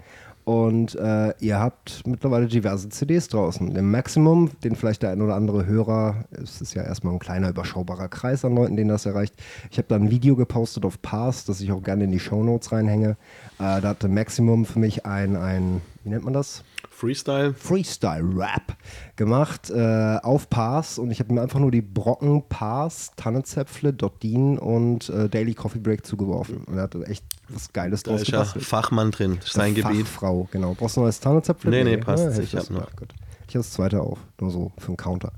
Und 0.47 0.95
äh, 0.95 1.33
ihr 1.41 1.59
habt 1.59 2.07
mittlerweile 2.07 2.47
diverse 2.47 2.87
CDs 2.87 3.27
draußen. 3.27 3.73
Den 3.73 3.91
Maximum, 3.91 4.49
den 4.63 4.77
vielleicht 4.77 5.03
der 5.03 5.09
ein 5.09 5.21
oder 5.21 5.35
andere 5.35 5.65
Hörer, 5.65 6.23
es 6.31 6.61
ist 6.61 6.73
ja 6.73 6.83
erstmal 6.83 7.11
ein 7.11 7.19
kleiner 7.19 7.49
überschaubarer 7.49 8.07
Kreis 8.07 8.45
an 8.45 8.55
Leuten, 8.55 8.77
denen 8.77 8.87
das 8.87 9.05
erreicht. 9.05 9.35
Ich 9.71 9.77
habe 9.77 9.89
da 9.89 9.97
ein 9.97 10.09
Video 10.09 10.37
gepostet 10.37 10.85
auf 10.85 11.01
Pass, 11.01 11.43
das 11.43 11.59
ich 11.59 11.73
auch 11.73 11.83
gerne 11.83 12.05
in 12.05 12.13
die 12.13 12.21
Shownotes 12.21 12.71
reinhänge. 12.71 13.17
Äh, 13.59 13.81
da 13.81 13.89
hatte 13.89 14.07
Maximum 14.07 14.63
für 14.63 14.79
mich 14.79 15.05
ein, 15.05 15.35
ein, 15.35 15.81
wie 16.05 16.11
nennt 16.11 16.23
man 16.23 16.31
das? 16.31 16.63
Freestyle. 16.97 17.53
Freestyle-Rap 17.53 18.75
gemacht 19.15 19.69
äh, 19.69 20.17
auf 20.23 20.49
Pass 20.49 20.97
und 20.97 21.11
ich 21.11 21.19
habe 21.19 21.31
mir 21.31 21.43
einfach 21.43 21.59
nur 21.59 21.69
die 21.69 21.83
Brocken 21.83 22.43
Pass, 22.49 23.11
Tannenzäpfle, 23.15 23.93
Dottin 23.93 24.57
und 24.57 25.07
äh, 25.09 25.29
Daily 25.29 25.53
Coffee 25.53 25.77
Break 25.77 26.03
zugeworfen. 26.07 26.63
Und 26.63 26.77
er 26.77 26.83
hatte 26.83 27.03
echt 27.05 27.23
was 27.49 27.71
Geiles 27.71 28.01
Da 28.01 28.11
draus 28.11 28.23
ist 28.23 28.31
ja. 28.31 28.43
Fachmann 28.45 29.11
drin. 29.11 29.37
Sein 29.45 29.75
Gebiet. 29.75 30.07
Fachfrau, 30.07 30.47
genau. 30.51 30.73
Brauchst 30.73 30.97
du 30.97 31.01
noch 31.01 31.07
das 31.07 31.19
Tannenzäpfle? 31.19 31.69
Nee, 31.69 31.83
nee, 31.83 31.97
passt. 31.97 32.25
Hätte 32.25 32.41
Ich 32.41 32.51
das- 32.51 32.65
hab 32.65 32.71
noch. 32.71 32.87
ah, 32.87 32.91
gut. 32.97 33.13
Ich 33.47 33.55
habe 33.55 33.63
das 33.63 33.71
zweite 33.71 34.01
auf, 34.01 34.17
nur 34.41 34.49
so 34.49 34.71
für 34.79 34.87
einen 34.87 34.97
Counter. 34.97 35.31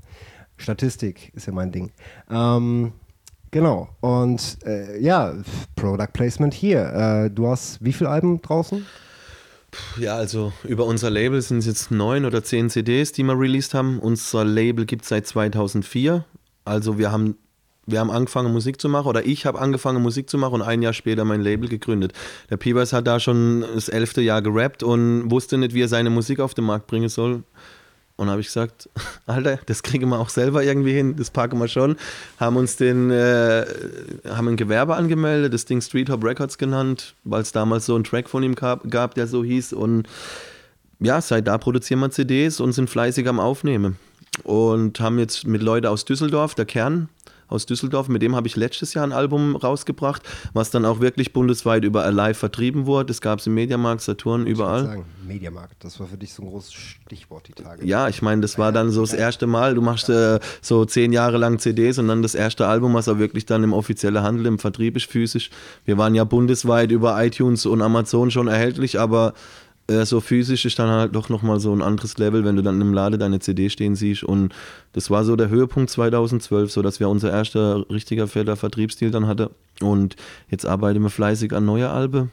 Statistik 0.56 1.30
ist 1.34 1.46
ja 1.46 1.52
mein 1.52 1.72
Ding. 1.72 1.92
Ähm, 2.30 2.92
genau. 3.50 3.88
Und 4.00 4.58
äh, 4.64 4.98
ja, 4.98 5.34
Product 5.76 6.08
Placement 6.14 6.54
hier. 6.54 6.86
Äh, 7.26 7.30
du 7.30 7.48
hast 7.48 7.84
wie 7.84 7.92
viele 7.92 8.08
Alben 8.08 8.40
draußen? 8.40 8.86
Ja, 9.98 10.16
also 10.16 10.52
über 10.64 10.84
unser 10.84 11.10
Label 11.10 11.40
sind 11.42 11.58
es 11.58 11.66
jetzt 11.66 11.90
neun 11.90 12.24
oder 12.24 12.42
zehn 12.42 12.70
CDs, 12.70 13.12
die 13.12 13.22
wir 13.22 13.38
released 13.38 13.74
haben. 13.74 13.98
Unser 13.98 14.44
Label 14.44 14.86
gibt 14.86 15.02
es 15.02 15.08
seit 15.08 15.26
2004. 15.26 16.24
Also 16.64 16.98
wir 16.98 17.12
haben, 17.12 17.36
wir 17.86 18.00
haben 18.00 18.10
angefangen 18.10 18.52
Musik 18.52 18.80
zu 18.80 18.88
machen 18.88 19.06
oder 19.08 19.24
ich 19.26 19.46
habe 19.46 19.60
angefangen 19.60 20.02
Musik 20.02 20.28
zu 20.28 20.38
machen 20.38 20.54
und 20.54 20.62
ein 20.62 20.82
Jahr 20.82 20.92
später 20.92 21.24
mein 21.24 21.40
Label 21.40 21.68
gegründet. 21.68 22.12
Der 22.50 22.56
Peebles 22.56 22.92
hat 22.92 23.06
da 23.06 23.20
schon 23.20 23.64
das 23.74 23.88
elfte 23.88 24.20
Jahr 24.20 24.42
gerappt 24.42 24.82
und 24.82 25.30
wusste 25.30 25.58
nicht, 25.58 25.74
wie 25.74 25.82
er 25.82 25.88
seine 25.88 26.10
Musik 26.10 26.40
auf 26.40 26.54
den 26.54 26.64
Markt 26.64 26.86
bringen 26.86 27.08
soll. 27.08 27.44
Und 28.20 28.28
habe 28.28 28.42
ich 28.42 28.48
gesagt, 28.48 28.90
Alter, 29.26 29.58
das 29.64 29.82
kriegen 29.82 30.10
wir 30.10 30.18
auch 30.18 30.28
selber 30.28 30.62
irgendwie 30.62 30.92
hin, 30.92 31.16
das 31.16 31.30
packen 31.30 31.58
wir 31.58 31.68
schon. 31.68 31.96
Haben 32.38 32.56
uns 32.56 32.76
den, 32.76 33.10
äh, 33.10 33.64
haben 34.28 34.46
ein 34.46 34.58
Gewerbe 34.58 34.94
angemeldet, 34.94 35.54
das 35.54 35.64
Ding 35.64 35.80
Street 35.80 36.10
Hop 36.10 36.22
Records 36.22 36.58
genannt, 36.58 37.14
weil 37.24 37.40
es 37.40 37.52
damals 37.52 37.86
so 37.86 37.94
einen 37.94 38.04
Track 38.04 38.28
von 38.28 38.42
ihm 38.42 38.56
gab, 38.56 38.90
gab, 38.90 39.14
der 39.14 39.26
so 39.26 39.42
hieß. 39.42 39.72
Und 39.72 40.06
ja, 40.98 41.22
seit 41.22 41.46
da 41.46 41.56
produzieren 41.56 42.00
wir 42.00 42.10
CDs 42.10 42.60
und 42.60 42.74
sind 42.74 42.90
fleißig 42.90 43.26
am 43.26 43.40
Aufnehmen. 43.40 43.96
Und 44.44 45.00
haben 45.00 45.18
jetzt 45.18 45.46
mit 45.46 45.62
Leuten 45.62 45.86
aus 45.86 46.04
Düsseldorf, 46.04 46.54
der 46.54 46.66
Kern 46.66 47.08
aus 47.50 47.66
Düsseldorf, 47.66 48.08
mit 48.08 48.22
dem 48.22 48.34
habe 48.36 48.46
ich 48.46 48.56
letztes 48.56 48.94
Jahr 48.94 49.04
ein 49.04 49.12
Album 49.12 49.56
rausgebracht, 49.56 50.22
was 50.52 50.70
dann 50.70 50.84
auch 50.84 51.00
wirklich 51.00 51.32
bundesweit 51.32 51.84
über 51.84 52.04
Alive 52.04 52.34
vertrieben 52.34 52.86
wurde. 52.86 53.06
Das 53.06 53.20
gab 53.20 53.40
es 53.40 53.46
im 53.46 53.54
Mediamarkt, 53.54 54.00
Saturn, 54.02 54.46
Ich 54.46 54.52
überall. 54.52 54.80
würd 54.82 54.90
sagen, 54.90 55.04
Mediamarkt, 55.26 55.84
das 55.84 56.00
war 56.00 56.06
für 56.06 56.16
dich 56.16 56.32
so 56.32 56.42
ein 56.42 56.48
großes 56.48 56.72
Stichwort 56.72 57.48
die 57.48 57.52
Tage. 57.52 57.84
Ja, 57.84 58.08
ich 58.08 58.22
meine, 58.22 58.40
das 58.40 58.58
war 58.58 58.72
dann 58.72 58.90
so 58.90 59.00
das 59.02 59.12
erste 59.12 59.46
Mal. 59.46 59.74
Du 59.74 59.82
machst 59.82 60.08
äh, 60.08 60.38
so 60.62 60.84
zehn 60.84 61.12
Jahre 61.12 61.36
lang 61.38 61.58
CDs 61.58 61.98
und 61.98 62.08
dann 62.08 62.22
das 62.22 62.34
erste 62.34 62.66
Album, 62.66 62.94
was 62.94 63.08
auch 63.08 63.18
wirklich 63.18 63.46
dann 63.46 63.62
im 63.64 63.72
offiziellen 63.72 64.22
Handel, 64.22 64.46
im 64.46 64.58
Vertrieb 64.58 64.96
ist, 64.96 65.06
physisch. 65.10 65.50
Wir 65.84 65.98
waren 65.98 66.14
ja 66.14 66.24
bundesweit 66.24 66.90
über 66.90 67.22
iTunes 67.24 67.66
und 67.66 67.82
Amazon 67.82 68.30
schon 68.30 68.48
erhältlich, 68.48 68.98
aber 68.98 69.34
äh, 69.90 70.06
so 70.06 70.20
physisch 70.20 70.64
ist 70.64 70.78
dann 70.78 70.88
halt 70.88 71.14
doch 71.14 71.28
nochmal 71.28 71.60
so 71.60 71.72
ein 71.74 71.82
anderes 71.82 72.16
Level, 72.18 72.44
wenn 72.44 72.56
du 72.56 72.62
dann 72.62 72.80
im 72.80 72.94
Laden 72.94 73.18
deine 73.18 73.40
CD 73.40 73.68
stehen 73.68 73.96
siehst. 73.96 74.22
Und 74.22 74.54
das 74.92 75.10
war 75.10 75.24
so 75.24 75.36
der 75.36 75.48
Höhepunkt 75.48 75.90
2012, 75.90 76.70
so 76.70 76.82
dass 76.82 77.00
wir 77.00 77.08
unser 77.08 77.30
erster 77.30 77.84
richtiger 77.90 78.28
fetter 78.28 78.56
Vertriebsstil 78.56 79.10
dann 79.10 79.26
hatte. 79.26 79.50
Und 79.80 80.16
jetzt 80.48 80.64
arbeiten 80.64 81.02
wir 81.02 81.10
fleißig 81.10 81.52
an 81.52 81.64
neue 81.64 81.90
Alben. 81.90 82.30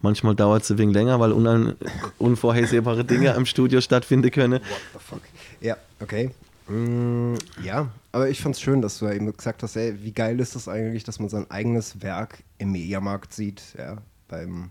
Manchmal 0.00 0.34
dauert 0.34 0.62
es 0.62 0.70
ein 0.70 0.78
wenig 0.78 0.94
länger, 0.94 1.20
weil 1.20 1.32
unan 1.32 1.74
unvorhersehbare 2.18 3.04
Dinge 3.04 3.34
im 3.34 3.46
Studio 3.46 3.80
stattfinden 3.80 4.30
können. 4.30 4.60
What 4.60 4.80
the 4.92 4.98
fuck? 4.98 5.22
Ja, 5.60 5.76
okay. 6.00 6.30
Mm, 6.68 7.34
ja, 7.64 7.88
aber 8.12 8.28
ich 8.28 8.40
fand's 8.40 8.60
schön, 8.60 8.82
dass 8.82 8.98
du 8.98 9.06
ja 9.06 9.12
eben 9.12 9.34
gesagt 9.34 9.62
hast, 9.62 9.76
ey, 9.76 9.94
wie 10.02 10.12
geil 10.12 10.38
ist 10.38 10.54
das 10.54 10.68
eigentlich, 10.68 11.04
dass 11.04 11.18
man 11.18 11.28
sein 11.28 11.50
eigenes 11.50 12.02
Werk 12.02 12.42
im 12.58 12.72
Mediamarkt 12.72 13.32
sieht, 13.32 13.62
ja, 13.76 13.96
beim 14.28 14.70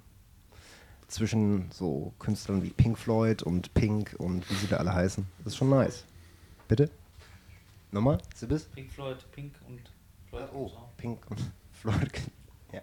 zwischen 1.10 1.69
so 1.72 2.13
Künstlern 2.19 2.63
wie 2.63 2.69
Pink 2.69 2.98
Floyd 2.98 3.43
und 3.43 3.74
Pink 3.74 4.15
und 4.17 4.50
wie 4.50 4.56
sie 4.56 4.67
da 4.67 4.78
alle 4.78 4.93
heißen. 4.93 5.26
Das 5.39 5.54
ist 5.54 5.58
schon 5.58 5.69
nice. 5.69 6.06
Bitte? 6.67 6.89
Nochmal? 7.91 8.19
Sibis? 8.36 8.65
Pink 8.65 8.91
Floyd, 8.91 9.17
Pink 9.32 9.54
und 9.67 9.82
Floyd. 10.30 10.50
Oh, 10.54 10.72
Pink 10.98 11.19
und 11.30 11.39
Floyd. 11.72 12.12
Ja. 12.72 12.82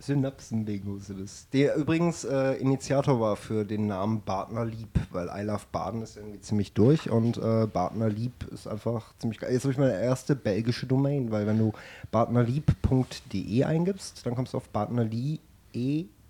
Synapsen-Bingo, 0.00 0.98
Sibis. 0.98 1.48
Der 1.54 1.76
übrigens 1.76 2.24
äh, 2.24 2.56
Initiator 2.56 3.18
war 3.20 3.36
für 3.36 3.64
den 3.64 3.86
Namen 3.86 4.20
Bartner 4.20 4.66
Lieb, 4.66 5.00
weil 5.12 5.30
I 5.34 5.44
Love 5.44 5.62
Baden 5.72 6.02
ist 6.02 6.18
irgendwie 6.18 6.42
ziemlich 6.42 6.74
durch 6.74 7.08
und 7.08 7.38
äh, 7.38 7.66
Bartner 7.66 8.10
Lieb 8.10 8.46
ist 8.52 8.66
einfach 8.66 9.14
ziemlich 9.18 9.40
geil. 9.40 9.50
Jetzt 9.50 9.62
habe 9.62 9.72
ich 9.72 9.78
meine 9.78 9.98
erste 9.98 10.36
belgische 10.36 10.84
Domain, 10.84 11.30
weil 11.30 11.46
wenn 11.46 11.56
du 11.56 11.72
bartnerlieb.de 12.10 13.64
eingibst, 13.64 14.26
dann 14.26 14.34
kommst 14.34 14.52
du 14.52 14.58
auf 14.58 14.68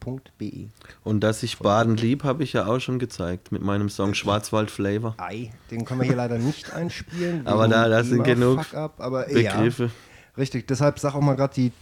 bartnerlie.be. 0.04 0.68
Und 1.02 1.20
dass 1.20 1.42
ich 1.42 1.58
Baden 1.58 1.96
lieb, 1.96 2.24
habe 2.24 2.42
ich 2.44 2.52
ja 2.52 2.66
auch 2.66 2.80
schon 2.80 2.98
gezeigt 2.98 3.52
mit 3.52 3.62
meinem 3.62 3.88
Song 3.88 4.14
Schwarzwald 4.14 4.70
Flavor. 4.70 5.14
Ei, 5.18 5.50
den 5.70 5.84
können 5.84 6.00
wir 6.00 6.06
hier 6.06 6.16
leider 6.16 6.38
nicht 6.38 6.72
einspielen. 6.72 7.46
Aber 7.46 7.68
da- 7.68 7.88
da 7.88 8.04
sind 8.04 8.24
genug 8.24 8.64
aber, 8.74 9.24
Begriffe. 9.24 9.84
Ja, 9.84 9.90
richtig, 10.38 10.66
deshalb 10.68 10.98
sag 10.98 11.14
auch 11.14 11.20
mal 11.20 11.34
gerade 11.34 11.54
die 11.54 11.72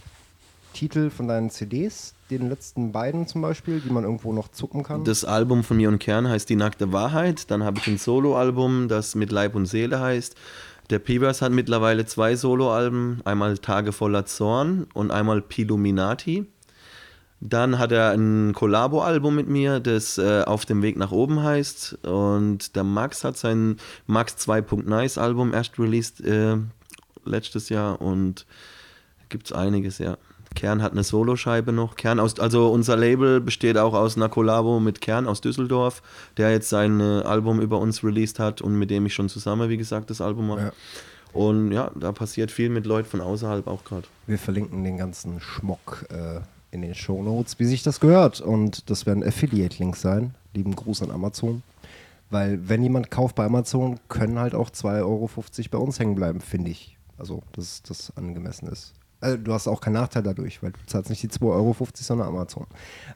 Titel 0.73 1.09
von 1.11 1.27
deinen 1.27 1.49
CDs, 1.51 2.15
den 2.31 2.49
letzten 2.49 2.91
beiden 2.91 3.27
zum 3.27 3.41
Beispiel, 3.41 3.79
die 3.79 3.91
man 3.91 4.03
irgendwo 4.03 4.33
noch 4.33 4.49
zucken 4.49 4.83
kann. 4.83 5.03
Das 5.03 5.23
Album 5.23 5.63
von 5.63 5.77
mir 5.77 5.87
und 5.87 5.99
Kern 5.99 6.27
heißt 6.27 6.49
Die 6.49 6.55
nackte 6.55 6.91
Wahrheit. 6.91 7.51
Dann 7.51 7.63
habe 7.63 7.77
ich 7.79 7.87
ein 7.87 7.97
Soloalbum, 7.99 8.87
das 8.87 9.13
mit 9.13 9.31
Leib 9.31 9.55
und 9.55 9.67
Seele 9.67 9.99
heißt. 9.99 10.35
Der 10.89 10.99
Peavers 10.99 11.41
hat 11.41 11.51
mittlerweile 11.51 12.05
zwei 12.05 12.35
Soloalben, 12.35 13.21
einmal 13.23 13.57
Tage 13.57 13.91
voller 13.93 14.25
Zorn 14.25 14.87
und 14.93 15.11
einmal 15.11 15.41
Piluminati. 15.41 16.45
Dann 17.45 17.77
hat 17.77 17.91
er 17.91 18.11
ein 18.11 18.53
Collabo-Album 18.53 19.35
mit 19.35 19.49
mir, 19.49 19.81
das 19.81 20.17
äh, 20.17 20.43
Auf 20.43 20.65
dem 20.65 20.81
Weg 20.81 20.95
nach 20.95 21.11
oben 21.11 21.43
heißt. 21.43 22.05
Und 22.05 22.77
der 22.77 22.85
Max 22.85 23.25
hat 23.25 23.37
sein 23.37 23.77
Max 24.07 24.35
2.nice 24.47 25.17
Album 25.17 25.53
erst 25.53 25.77
released 25.77 26.21
äh, 26.21 26.55
letztes 27.25 27.67
Jahr 27.67 28.01
und 28.01 28.45
gibt 29.27 29.47
es 29.47 29.51
einiges, 29.51 29.97
ja. 29.97 30.17
Kern 30.55 30.81
hat 30.81 30.93
eine 30.93 31.03
Soloscheibe 31.03 31.73
noch. 31.73 31.97
Kern 31.97 32.21
aus, 32.21 32.39
also 32.39 32.69
unser 32.71 32.95
Label 32.95 33.41
besteht 33.41 33.77
auch 33.77 33.93
aus 33.93 34.15
einer 34.15 34.29
Kollabo 34.29 34.79
mit 34.79 35.01
Kern 35.01 35.27
aus 35.27 35.41
Düsseldorf, 35.41 36.01
der 36.37 36.51
jetzt 36.51 36.69
sein 36.69 37.01
äh, 37.01 37.23
Album 37.23 37.59
über 37.59 37.77
uns 37.79 38.05
released 38.05 38.39
hat 38.39 38.61
und 38.61 38.79
mit 38.79 38.89
dem 38.89 39.05
ich 39.05 39.13
schon 39.13 39.27
zusammen, 39.27 39.67
wie 39.67 39.77
gesagt, 39.77 40.09
das 40.09 40.21
Album 40.21 40.47
mache. 40.47 40.61
Ja. 40.61 40.71
Und 41.33 41.71
ja, 41.73 41.91
da 41.95 42.13
passiert 42.13 42.51
viel 42.51 42.69
mit 42.69 42.85
Leuten 42.85 43.09
von 43.09 43.19
außerhalb 43.19 43.67
auch 43.67 43.83
gerade. 43.83 44.07
Wir 44.27 44.37
verlinken 44.37 44.83
den 44.83 44.97
ganzen 44.97 45.41
Schmock 45.41 46.05
äh, 46.09 46.39
in 46.73 46.81
den 46.81 46.95
Shownotes, 46.95 47.59
wie 47.59 47.65
sich 47.65 47.83
das 47.83 47.99
gehört. 47.99 48.41
Und 48.41 48.89
das 48.89 49.05
werden 49.05 49.23
Affiliate-Links 49.23 50.01
sein. 50.01 50.33
Lieben 50.53 50.75
Gruß 50.75 51.03
an 51.03 51.11
Amazon. 51.11 51.61
Weil, 52.29 52.67
wenn 52.67 52.81
jemand 52.81 53.11
kauft 53.11 53.35
bei 53.35 53.45
Amazon, 53.45 53.99
können 54.09 54.39
halt 54.39 54.55
auch 54.55 54.71
2,50 54.71 55.01
Euro 55.03 55.29
bei 55.69 55.77
uns 55.77 55.99
hängen 55.99 56.15
bleiben, 56.15 56.41
finde 56.41 56.71
ich. 56.71 56.97
Also, 57.17 57.43
dass 57.51 57.83
das 57.83 58.11
angemessen 58.17 58.67
ist. 58.67 58.93
Also, 59.21 59.37
du 59.37 59.53
hast 59.53 59.67
auch 59.67 59.81
keinen 59.81 59.93
Nachteil 59.93 60.23
dadurch, 60.23 60.63
weil 60.63 60.71
du 60.71 60.79
zahlst 60.87 61.11
nicht 61.11 61.21
die 61.21 61.29
2,50 61.29 61.51
Euro, 61.51 61.75
sondern 61.93 62.27
Amazon. 62.27 62.65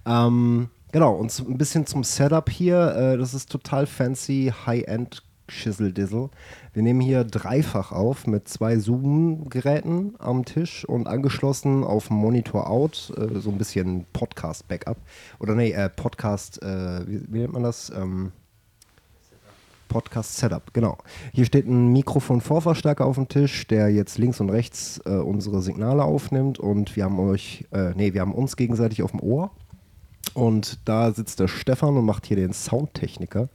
Ähm, 0.06 0.70
genau, 0.91 1.15
und 1.15 1.38
ein 1.39 1.58
bisschen 1.58 1.88
zum 1.88 2.04
Setup 2.04 2.48
hier. 2.50 2.96
Äh, 2.96 3.17
das 3.17 3.34
ist 3.34 3.50
total 3.50 3.88
fancy, 3.88 4.54
High-End 4.67 5.24
Schissel-Dissel. 5.47 6.29
Wir 6.73 6.83
nehmen 6.83 7.01
hier 7.01 7.23
dreifach 7.23 7.91
auf 7.91 8.27
mit 8.27 8.47
zwei 8.47 8.77
Zoom-Geräten 8.77 10.15
am 10.19 10.45
Tisch 10.45 10.86
und 10.86 11.07
angeschlossen 11.07 11.83
auf 11.83 12.10
Monitor 12.10 12.69
out, 12.69 13.13
äh, 13.17 13.39
so 13.39 13.49
ein 13.49 13.57
bisschen 13.57 14.05
Podcast-Backup. 14.13 14.97
Oder 15.39 15.55
nee, 15.55 15.71
äh, 15.71 15.89
Podcast, 15.89 16.62
äh, 16.62 17.07
wie, 17.07 17.21
wie 17.27 17.39
nennt 17.39 17.53
man 17.53 17.63
das? 17.63 17.89
Ähm, 17.89 18.31
Podcast 19.88 20.38
Setup, 20.38 20.73
genau. 20.73 20.97
Hier 21.33 21.45
steht 21.45 21.65
ein 21.65 21.93
Mikrofon-Vorverstärker 21.93 23.05
auf 23.05 23.15
dem 23.15 23.27
Tisch, 23.27 23.67
der 23.67 23.89
jetzt 23.89 24.17
links 24.17 24.39
und 24.39 24.49
rechts 24.49 24.99
äh, 25.05 25.12
unsere 25.12 25.62
Signale 25.62 26.03
aufnimmt 26.03 26.60
und 26.60 26.95
wir 26.95 27.05
haben 27.05 27.19
euch, 27.19 27.65
äh, 27.71 27.91
nee, 27.95 28.13
wir 28.13 28.21
haben 28.21 28.33
uns 28.33 28.57
gegenseitig 28.57 29.03
auf 29.03 29.12
dem 29.12 29.21
Ohr. 29.21 29.51
Und 30.33 30.77
da 30.86 31.12
sitzt 31.12 31.39
der 31.39 31.47
Stefan 31.47 31.97
und 31.97 32.05
macht 32.05 32.27
hier 32.27 32.38
den 32.38 32.53
Soundtechniker. 32.53 33.49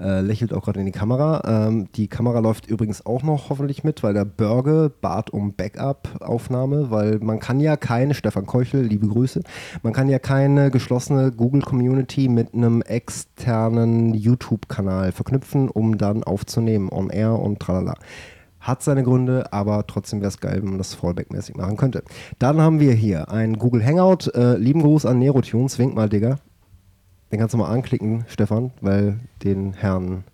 Äh, 0.00 0.20
lächelt 0.20 0.52
auch 0.52 0.64
gerade 0.64 0.78
in 0.78 0.86
die 0.86 0.92
Kamera. 0.92 1.66
Ähm, 1.66 1.88
die 1.96 2.06
Kamera 2.06 2.38
läuft 2.38 2.68
übrigens 2.68 3.04
auch 3.04 3.24
noch 3.24 3.50
hoffentlich 3.50 3.82
mit, 3.82 4.04
weil 4.04 4.14
der 4.14 4.24
Börge 4.24 4.92
bat 5.00 5.30
um 5.30 5.54
Backup-Aufnahme, 5.54 6.92
weil 6.92 7.18
man 7.18 7.40
kann 7.40 7.58
ja 7.58 7.76
keine, 7.76 8.14
Stefan 8.14 8.46
Keuchel, 8.46 8.82
liebe 8.82 9.08
Grüße, 9.08 9.42
man 9.82 9.92
kann 9.92 10.08
ja 10.08 10.20
keine 10.20 10.70
geschlossene 10.70 11.32
Google-Community 11.32 12.28
mit 12.28 12.54
einem 12.54 12.82
externen 12.82 14.14
YouTube-Kanal 14.14 15.10
verknüpfen, 15.10 15.68
um 15.68 15.98
dann 15.98 16.22
aufzunehmen, 16.22 16.90
on 16.92 17.10
air 17.10 17.32
und 17.32 17.58
tralala. 17.58 17.94
Hat 18.60 18.82
seine 18.82 19.02
Gründe, 19.02 19.52
aber 19.52 19.86
trotzdem 19.86 20.20
wäre 20.20 20.28
es 20.28 20.38
geil, 20.38 20.58
wenn 20.62 20.70
man 20.70 20.78
das 20.78 20.94
Fallback-mäßig 20.94 21.56
machen 21.56 21.76
könnte. 21.76 22.04
Dann 22.38 22.60
haben 22.60 22.78
wir 22.78 22.92
hier 22.92 23.30
ein 23.30 23.58
Google 23.58 23.84
Hangout. 23.84 24.30
Äh, 24.34 24.56
lieben 24.58 24.82
Gruß 24.82 25.06
an 25.06 25.18
Nerotunes. 25.18 25.78
Wink 25.78 25.94
mal, 25.94 26.08
Digga. 26.08 26.38
Den 27.30 27.38
kannst 27.38 27.52
du 27.54 27.58
mal 27.58 27.70
anklicken, 27.70 28.24
Stefan, 28.28 28.72
weil 28.80 29.20
den 29.44 29.74
Herrn 29.74 30.24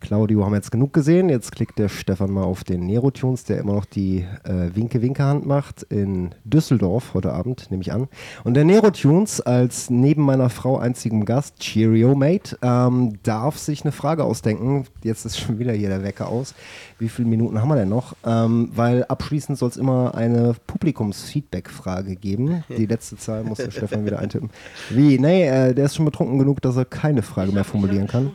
Claudio 0.00 0.44
haben 0.44 0.52
wir 0.52 0.56
jetzt 0.56 0.72
genug 0.72 0.92
gesehen. 0.92 1.28
Jetzt 1.28 1.52
klickt 1.52 1.78
der 1.78 1.88
Stefan 1.88 2.32
mal 2.32 2.42
auf 2.42 2.64
den 2.64 2.86
Nerotunes, 2.86 3.44
der 3.44 3.58
immer 3.58 3.74
noch 3.74 3.84
die 3.84 4.24
äh, 4.44 4.74
Winke-Winke-Hand 4.74 5.46
macht 5.46 5.82
in 5.84 6.34
Düsseldorf 6.44 7.14
heute 7.14 7.32
Abend, 7.32 7.70
nehme 7.70 7.82
ich 7.82 7.92
an. 7.92 8.08
Und 8.42 8.54
der 8.54 8.64
Nerotunes 8.64 9.40
als 9.40 9.90
neben 9.90 10.22
meiner 10.22 10.50
Frau 10.50 10.78
einzigem 10.78 11.24
Gast, 11.24 11.60
Cheerio 11.60 12.14
Mate, 12.14 12.58
ähm, 12.62 13.18
darf 13.22 13.58
sich 13.58 13.82
eine 13.82 13.92
Frage 13.92 14.24
ausdenken. 14.24 14.86
Jetzt 15.02 15.24
ist 15.26 15.38
schon 15.38 15.58
wieder 15.58 15.72
hier 15.72 15.90
der 15.90 16.02
Wecker 16.02 16.28
aus. 16.28 16.54
Wie 16.98 17.08
viele 17.08 17.28
Minuten 17.28 17.60
haben 17.60 17.68
wir 17.68 17.76
denn 17.76 17.88
noch? 17.88 18.16
Ähm, 18.24 18.70
weil 18.74 19.04
abschließend 19.04 19.58
soll 19.58 19.68
es 19.68 19.76
immer 19.76 20.14
eine 20.14 20.54
Publikums-Feedback-Frage 20.66 22.16
geben. 22.16 22.64
Die 22.68 22.86
letzte 22.86 23.16
Zahl 23.16 23.44
muss 23.44 23.58
der 23.58 23.70
Stefan 23.70 24.04
wieder 24.06 24.18
eintippen. 24.18 24.50
Wie? 24.88 25.18
Nee, 25.18 25.46
äh, 25.46 25.74
der 25.74 25.84
ist 25.84 25.96
schon 25.96 26.04
betrunken 26.04 26.38
genug, 26.38 26.62
dass 26.62 26.76
er 26.76 26.84
keine 26.84 27.22
Frage 27.22 27.52
mehr 27.52 27.64
formulieren 27.64 28.06
kann. 28.06 28.30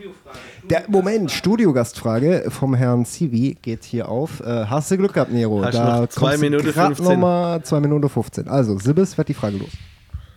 Der 0.69 0.85
Moment, 0.89 1.31
Studiogastfrage 1.31 2.45
vom 2.49 2.73
Herrn 2.73 3.05
Civi 3.05 3.57
geht 3.61 3.83
hier 3.83 4.09
auf. 4.09 4.39
Äh, 4.39 4.65
hast 4.65 4.89
du 4.91 4.97
Glück 4.97 5.13
gehabt, 5.13 5.31
Nero? 5.31 5.63
Hast 5.63 5.75
noch 5.75 6.07
zwei 6.07 6.37
Minuten 6.37 6.71
15. 6.71 7.05
Nochmal 7.05 7.63
2 7.63 7.79
Minuten 7.81 8.09
15. 8.09 8.47
Also, 8.47 8.77
Sibbes, 8.79 9.17
wird 9.17 9.29
die 9.29 9.33
Frage 9.33 9.57
los. 9.57 9.71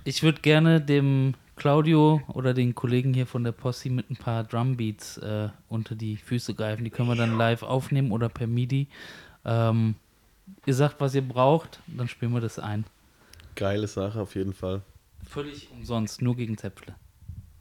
Ich 0.05 0.22
würde 0.22 0.40
gerne 0.40 0.81
dem 0.81 1.35
Claudio 1.57 2.22
oder 2.29 2.55
den 2.55 2.74
Kollegen 2.74 3.12
hier 3.12 3.27
von 3.27 3.44
der 3.44 3.53
Posse 3.53 3.90
mit 3.90 4.11
ein 4.11 4.16
paar 4.16 4.44
Drumbeats 4.44 5.18
äh, 5.18 5.48
unter 5.68 5.94
die 5.94 6.16
Füße 6.16 6.55
greifen. 6.55 6.85
Die 6.85 6.90
können 6.90 7.09
wir 7.09 7.16
dann 7.16 7.37
live 7.37 7.62
aufnehmen 7.62 8.12
oder 8.12 8.29
per 8.29 8.46
MIDI. 8.46 8.87
Ähm, 9.44 9.94
ihr 10.66 10.74
sagt, 10.74 11.01
was 11.01 11.14
ihr 11.14 11.27
braucht, 11.27 11.81
dann 11.87 12.09
spielen 12.09 12.33
wir 12.33 12.40
das 12.40 12.59
ein. 12.59 12.85
Geile 13.55 13.88
Sache 13.88 14.20
auf 14.20 14.35
jeden 14.35 14.53
Fall. 14.53 14.83
Völlig 15.29 15.68
umsonst, 15.72 16.22
nur 16.22 16.37
gegen 16.37 16.57
Zäpfle. 16.57 16.94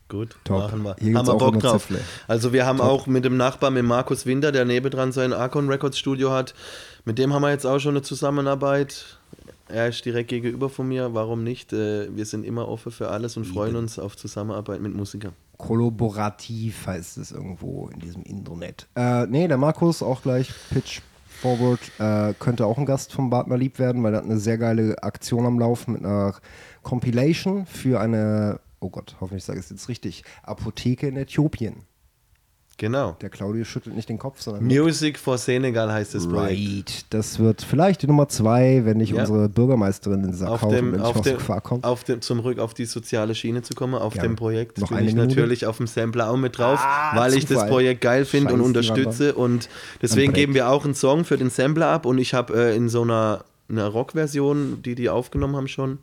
Gut, 0.10 0.36
Top. 0.46 0.60
machen 0.60 0.84
wir. 0.84 0.96
Hier 1.00 1.15
haben 1.17 1.28
wir 1.28 1.36
Bock 1.36 1.60
drauf. 1.60 1.84
Zäpfle. 1.88 2.00
Also 2.28 2.54
wir 2.54 2.65
haben 2.65 2.78
Top. 2.78 2.88
auch 2.88 3.08
mit 3.08 3.26
dem 3.26 3.36
Nachbarn, 3.38 3.74
mit 3.74 3.84
Markus 3.84 4.26
Winter, 4.26 4.52
der 4.52 4.65
nebendran 4.65 5.12
sein 5.12 5.34
Arcon 5.34 5.67
Records 5.70 5.98
Studio 6.00 6.32
hat, 6.32 6.54
mit 7.06 7.17
dem 7.17 7.34
haben 7.34 7.41
wir 7.41 7.52
jetzt 7.52 7.65
auch 7.65 7.80
schon 7.80 7.91
eine 7.91 8.02
Zusammenarbeit. 8.02 9.17
Er 9.70 9.89
ist 9.89 10.06
direkt 10.06 10.30
gegenüber 10.30 10.70
von 10.70 10.88
mir, 10.88 11.13
warum 11.13 11.43
nicht? 11.43 11.74
Äh, 11.74 12.15
Wir 12.15 12.26
sind 12.26 12.46
immer 12.46 12.70
offen 12.70 12.91
für 12.91 13.10
alles 13.10 13.36
und 13.36 13.43
freuen 13.46 13.76
uns 13.76 14.00
auf 14.00 14.15
Zusammenarbeit 14.15 14.80
mit 14.82 14.96
Musikern. 14.96 15.34
Kollaborativ 15.58 16.88
heißt 16.88 17.17
es 17.17 17.32
irgendwo 17.32 17.89
in 17.89 18.00
diesem 18.00 18.24
Internet. 18.24 18.88
Äh, 18.96 19.26
nee, 19.28 19.48
der 19.48 19.58
Markus 19.58 20.02
auch 20.02 20.22
gleich 20.22 20.54
Pitch 20.70 21.02
Forward 21.41 21.80
äh, 22.00 22.34
könnte 22.39 22.65
auch 22.65 22.78
ein 22.78 22.86
Gast 22.86 23.12
vom 23.13 23.30
Partner 23.30 23.58
lieb 23.58 23.78
werden, 23.78 24.02
weil 24.04 24.13
er 24.13 24.17
hat 24.20 24.26
eine 24.26 24.38
sehr 24.39 24.58
geile 24.58 25.02
Aktion 25.04 25.46
am 25.46 25.60
Laufen 25.60 25.93
mit 25.93 26.06
einer 26.06 26.34
Compilation 26.84 27.65
für 27.65 28.00
eine, 28.00 28.60
oh 28.80 28.90
Gott, 28.90 29.16
hoffentlich 29.22 29.44
sage 29.44 29.60
ich 29.60 29.66
es 29.66 29.72
jetzt 29.72 29.90
richtig, 29.90 30.24
Apotheke 30.44 31.08
in 31.08 31.18
Äthiopien. 31.18 31.84
Genau. 32.80 33.18
Der 33.22 33.30
Claudio 33.32 33.63
schüttelt 33.63 33.96
nicht 33.96 34.08
den 34.08 34.20
Kopf, 34.20 34.40
sondern 34.40 34.66
Music 34.66 35.18
for 35.18 35.40
Senegal 35.40 35.92
heißt 35.92 36.13
das 36.13 36.28
Projekt. 36.28 36.60
Right. 36.62 37.06
Das 37.10 37.40
wird 37.40 37.63
vielleicht 37.63 38.04
die 38.04 38.08
Nummer 38.08 38.30
zwei, 38.30 38.86
wenn 38.86 38.98
nicht 38.98 39.13
Ja. 39.13 39.22
unsere 39.22 39.50
Bürgermeisterin 39.50 40.20
in 40.20 40.26
den 40.28 40.34
Sack 40.36 40.50
Auf 40.50 40.62
haut 40.62 40.74
dem, 40.74 40.92
wenn 40.92 41.02
auf 41.02 41.20
dem, 41.22 41.40
kommt. 41.63 41.84
auf 41.84 42.04
dem, 42.04 42.22
zum 42.22 42.40
Rück 42.40 42.60
auf 42.60 42.76
die 42.76 42.86
soziale 42.86 43.34
Schiene 43.34 43.63
zu 43.63 43.74
kommen, 43.74 43.96
auf 43.96 44.13
Gerne. 44.13 44.30
dem 44.30 44.36
Projekt 44.36 44.78
Noch 44.78 44.90
bin 44.90 45.00
ich 45.00 45.16
Minute? 45.16 45.28
natürlich 45.30 45.66
auf 45.66 45.78
dem 45.78 45.88
Sampler 45.88 46.30
auch 46.30 46.38
mit 46.38 46.56
drauf, 46.60 46.78
Ah, 46.80 47.18
weil 47.20 47.34
ich 47.34 47.46
das 47.46 47.54
Zufall. 47.56 47.68
Projekt 47.70 48.02
geil 48.02 48.26
finde 48.26 48.54
und 48.54 48.62
unterstütze 48.62 49.34
und 49.34 49.70
deswegen 50.04 50.34
geben 50.34 50.54
wir 50.54 50.70
auch 50.70 50.86
einen 50.86 50.94
Song 50.94 51.26
für 51.26 51.38
den 51.40 51.50
Sampler 51.50 51.88
ab 51.88 52.06
und 52.06 52.20
ich 52.20 52.36
habe 52.36 52.54
äh, 52.56 52.76
in 52.76 52.90
so 52.90 53.02
einer, 53.02 53.44
einer 53.70 53.88
Rock-Version, 53.88 54.84
die 54.84 54.94
die 54.94 55.10
aufgenommen 55.10 55.56
haben 55.56 55.68
schon, 55.68 55.98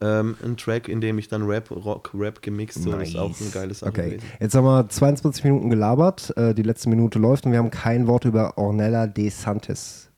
ähm, 0.00 0.36
einen 0.44 0.56
Track, 0.56 0.88
in 0.88 1.00
dem 1.00 1.18
ich 1.18 1.28
dann 1.28 1.42
Rap, 1.46 1.70
Rock, 1.70 2.10
Rap 2.14 2.40
gemixt, 2.42 2.82
so 2.82 2.92
das 2.92 3.08
ist 3.08 3.16
auch 3.16 3.34
eine 3.40 3.50
geile 3.50 3.74
Sache 3.74 3.90
Okay, 3.90 4.18
jetzt 4.40 4.54
haben 4.54 4.64
wir 4.64 4.88
22 4.88 5.42
Minuten 5.44 5.70
gelabert, 5.70 6.32
äh, 6.36 6.54
die 6.54 6.62
letzte 6.62 6.88
Minute 6.88 7.18
läuft 7.18 7.46
und 7.46 7.52
wir 7.52 7.58
haben 7.58 7.70
kein 7.70 8.06
Wort 8.06 8.24
über 8.24 8.56
Ornella 8.58 9.06
de 9.08 9.28
Santis 9.30 10.08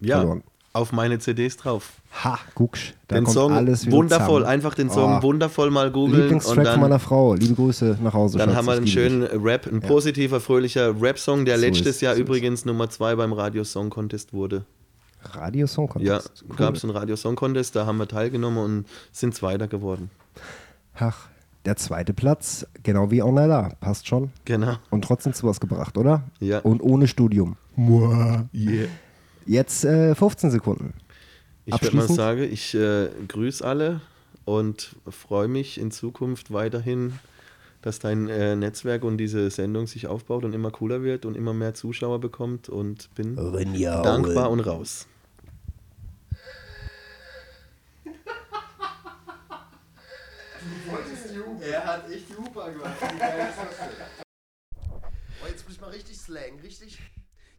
Ja, 0.00 0.18
verloren. 0.20 0.42
auf 0.72 0.92
meine 0.92 1.18
CDs 1.18 1.56
drauf. 1.58 1.92
Ha, 2.24 2.38
gucksch, 2.54 2.94
da 3.08 3.16
den 3.16 3.26
Song 3.26 3.52
wundervoll, 3.54 4.40
zusammen. 4.40 4.44
einfach 4.46 4.74
den 4.74 4.88
Song 4.88 5.18
Oh, 5.18 5.22
wundervoll 5.22 5.70
mal 5.70 5.90
googeln 5.90 6.14
und 6.14 6.20
Lieblingstrack 6.22 6.64
dann 6.64 6.72
von 6.74 6.80
meiner 6.80 6.98
Frau, 6.98 7.34
liebe 7.34 7.54
Grüße 7.54 7.98
nach 8.02 8.14
Hause. 8.14 8.38
Dann 8.38 8.48
Schatz, 8.48 8.56
haben 8.56 8.66
wir 8.66 8.72
einen 8.72 8.86
schönen. 8.86 9.22
Rap, 9.24 9.66
ein 9.66 9.80
positiver, 9.80 10.40
fröhlicher 10.40 10.98
Rap-Song, 10.98 11.44
der 11.44 11.58
So 11.58 11.66
letztes 11.66 11.86
ist- 11.96 12.00
Jahr 12.00 12.14
so 12.14 12.22
ist. 12.22 12.26
übrigens 12.26 12.64
Nummer 12.64 12.88
zwei 12.88 13.14
beim 13.14 13.34
Radio 13.34 13.64
Song 13.64 13.90
Contest 13.90 14.32
wurde. 14.32 14.64
Radio 15.34 15.66
Song 15.66 15.86
Ja, 15.98 16.18
Contest. 16.18 16.44
cool. 16.48 16.56
gab 16.56 16.74
es 16.76 16.84
einen 16.84 16.92
Radio 16.96 17.16
Song 17.16 17.34
Contest, 17.36 17.74
da 17.76 17.86
haben 17.86 17.98
wir 17.98 18.08
teilgenommen 18.08 18.58
und 18.58 18.86
sind 19.12 19.34
Zweiter 19.34 19.66
geworden. 19.68 20.10
Ach, 20.94 21.28
der 21.64 21.76
zweite 21.76 22.14
Platz, 22.14 22.66
genau 22.82 23.10
wie 23.10 23.22
Ornella, 23.22 23.74
passt 23.80 24.06
schon. 24.06 24.30
Genau. 24.44 24.76
Und 24.90 25.02
trotzdem 25.02 25.32
zu 25.34 25.46
was 25.46 25.58
gebracht, 25.60 25.98
oder? 25.98 26.22
Ja. 26.40 26.60
Und 26.60 26.80
ohne 26.80 27.08
Studium. 27.08 27.56
Yeah. 28.54 28.88
Jetzt 29.46 29.84
äh, 29.84 30.14
15 30.14 30.50
Sekunden. 30.50 30.94
Ich 31.64 31.82
würde 31.82 31.96
mal 31.96 32.08
sagen, 32.08 32.42
ich 32.44 32.74
äh, 32.74 33.08
grüße 33.26 33.64
alle 33.64 34.00
und 34.44 34.94
freue 35.08 35.48
mich 35.48 35.78
in 35.80 35.90
Zukunft 35.90 36.52
weiterhin, 36.52 37.14
dass 37.82 37.98
dein 37.98 38.28
äh, 38.28 38.54
Netzwerk 38.56 39.04
und 39.04 39.18
diese 39.18 39.50
Sendung 39.50 39.86
sich 39.88 40.06
aufbaut 40.06 40.44
und 40.44 40.52
immer 40.54 40.70
cooler 40.70 41.02
wird 41.02 41.24
und 41.26 41.36
immer 41.36 41.52
mehr 41.52 41.74
Zuschauer 41.74 42.20
bekommt 42.20 42.68
und 42.68 43.12
bin 43.14 43.36
dankbar 43.36 44.50
und 44.50 44.60
raus. 44.60 45.06
Er 51.60 51.84
hat 51.84 52.10
echt 52.10 52.28
die 52.28 52.36
Hupe 52.36 52.72
gemacht. 52.72 52.96
Wie 53.00 53.18
geil 53.18 53.48
ist 53.48 53.58
das 53.58 53.78
denn? 53.78 53.96
Oh, 55.42 55.46
jetzt 55.48 55.64
muss 55.64 55.74
ich 55.74 55.80
mal 55.80 55.90
richtig 55.90 56.16
slang, 56.16 56.60
richtig. 56.62 56.98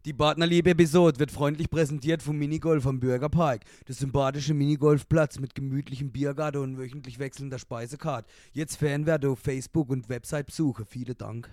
Die 0.05 0.13
Partnerliebe 0.13 0.69
Episode 0.69 1.19
wird 1.19 1.31
freundlich 1.31 1.69
präsentiert 1.69 2.23
vom 2.23 2.37
Minigolf 2.37 2.87
am 2.87 2.99
Bürgerpark. 2.99 3.63
Der 3.87 3.95
sympathische 3.95 4.53
Minigolfplatz 4.53 5.39
mit 5.39 5.53
gemütlichem 5.53 6.11
Biergarten 6.11 6.61
und 6.61 6.77
wöchentlich 6.77 7.19
wechselnder 7.19 7.59
Speisekarte. 7.59 8.29
Jetzt 8.53 8.77
Fanwerte 8.77 9.29
auf 9.29 9.39
Facebook 9.39 9.89
und 9.89 10.07
Website 10.07 10.45
besuchen. 10.45 10.85
Vielen 10.85 11.17
Dank. 11.17 11.49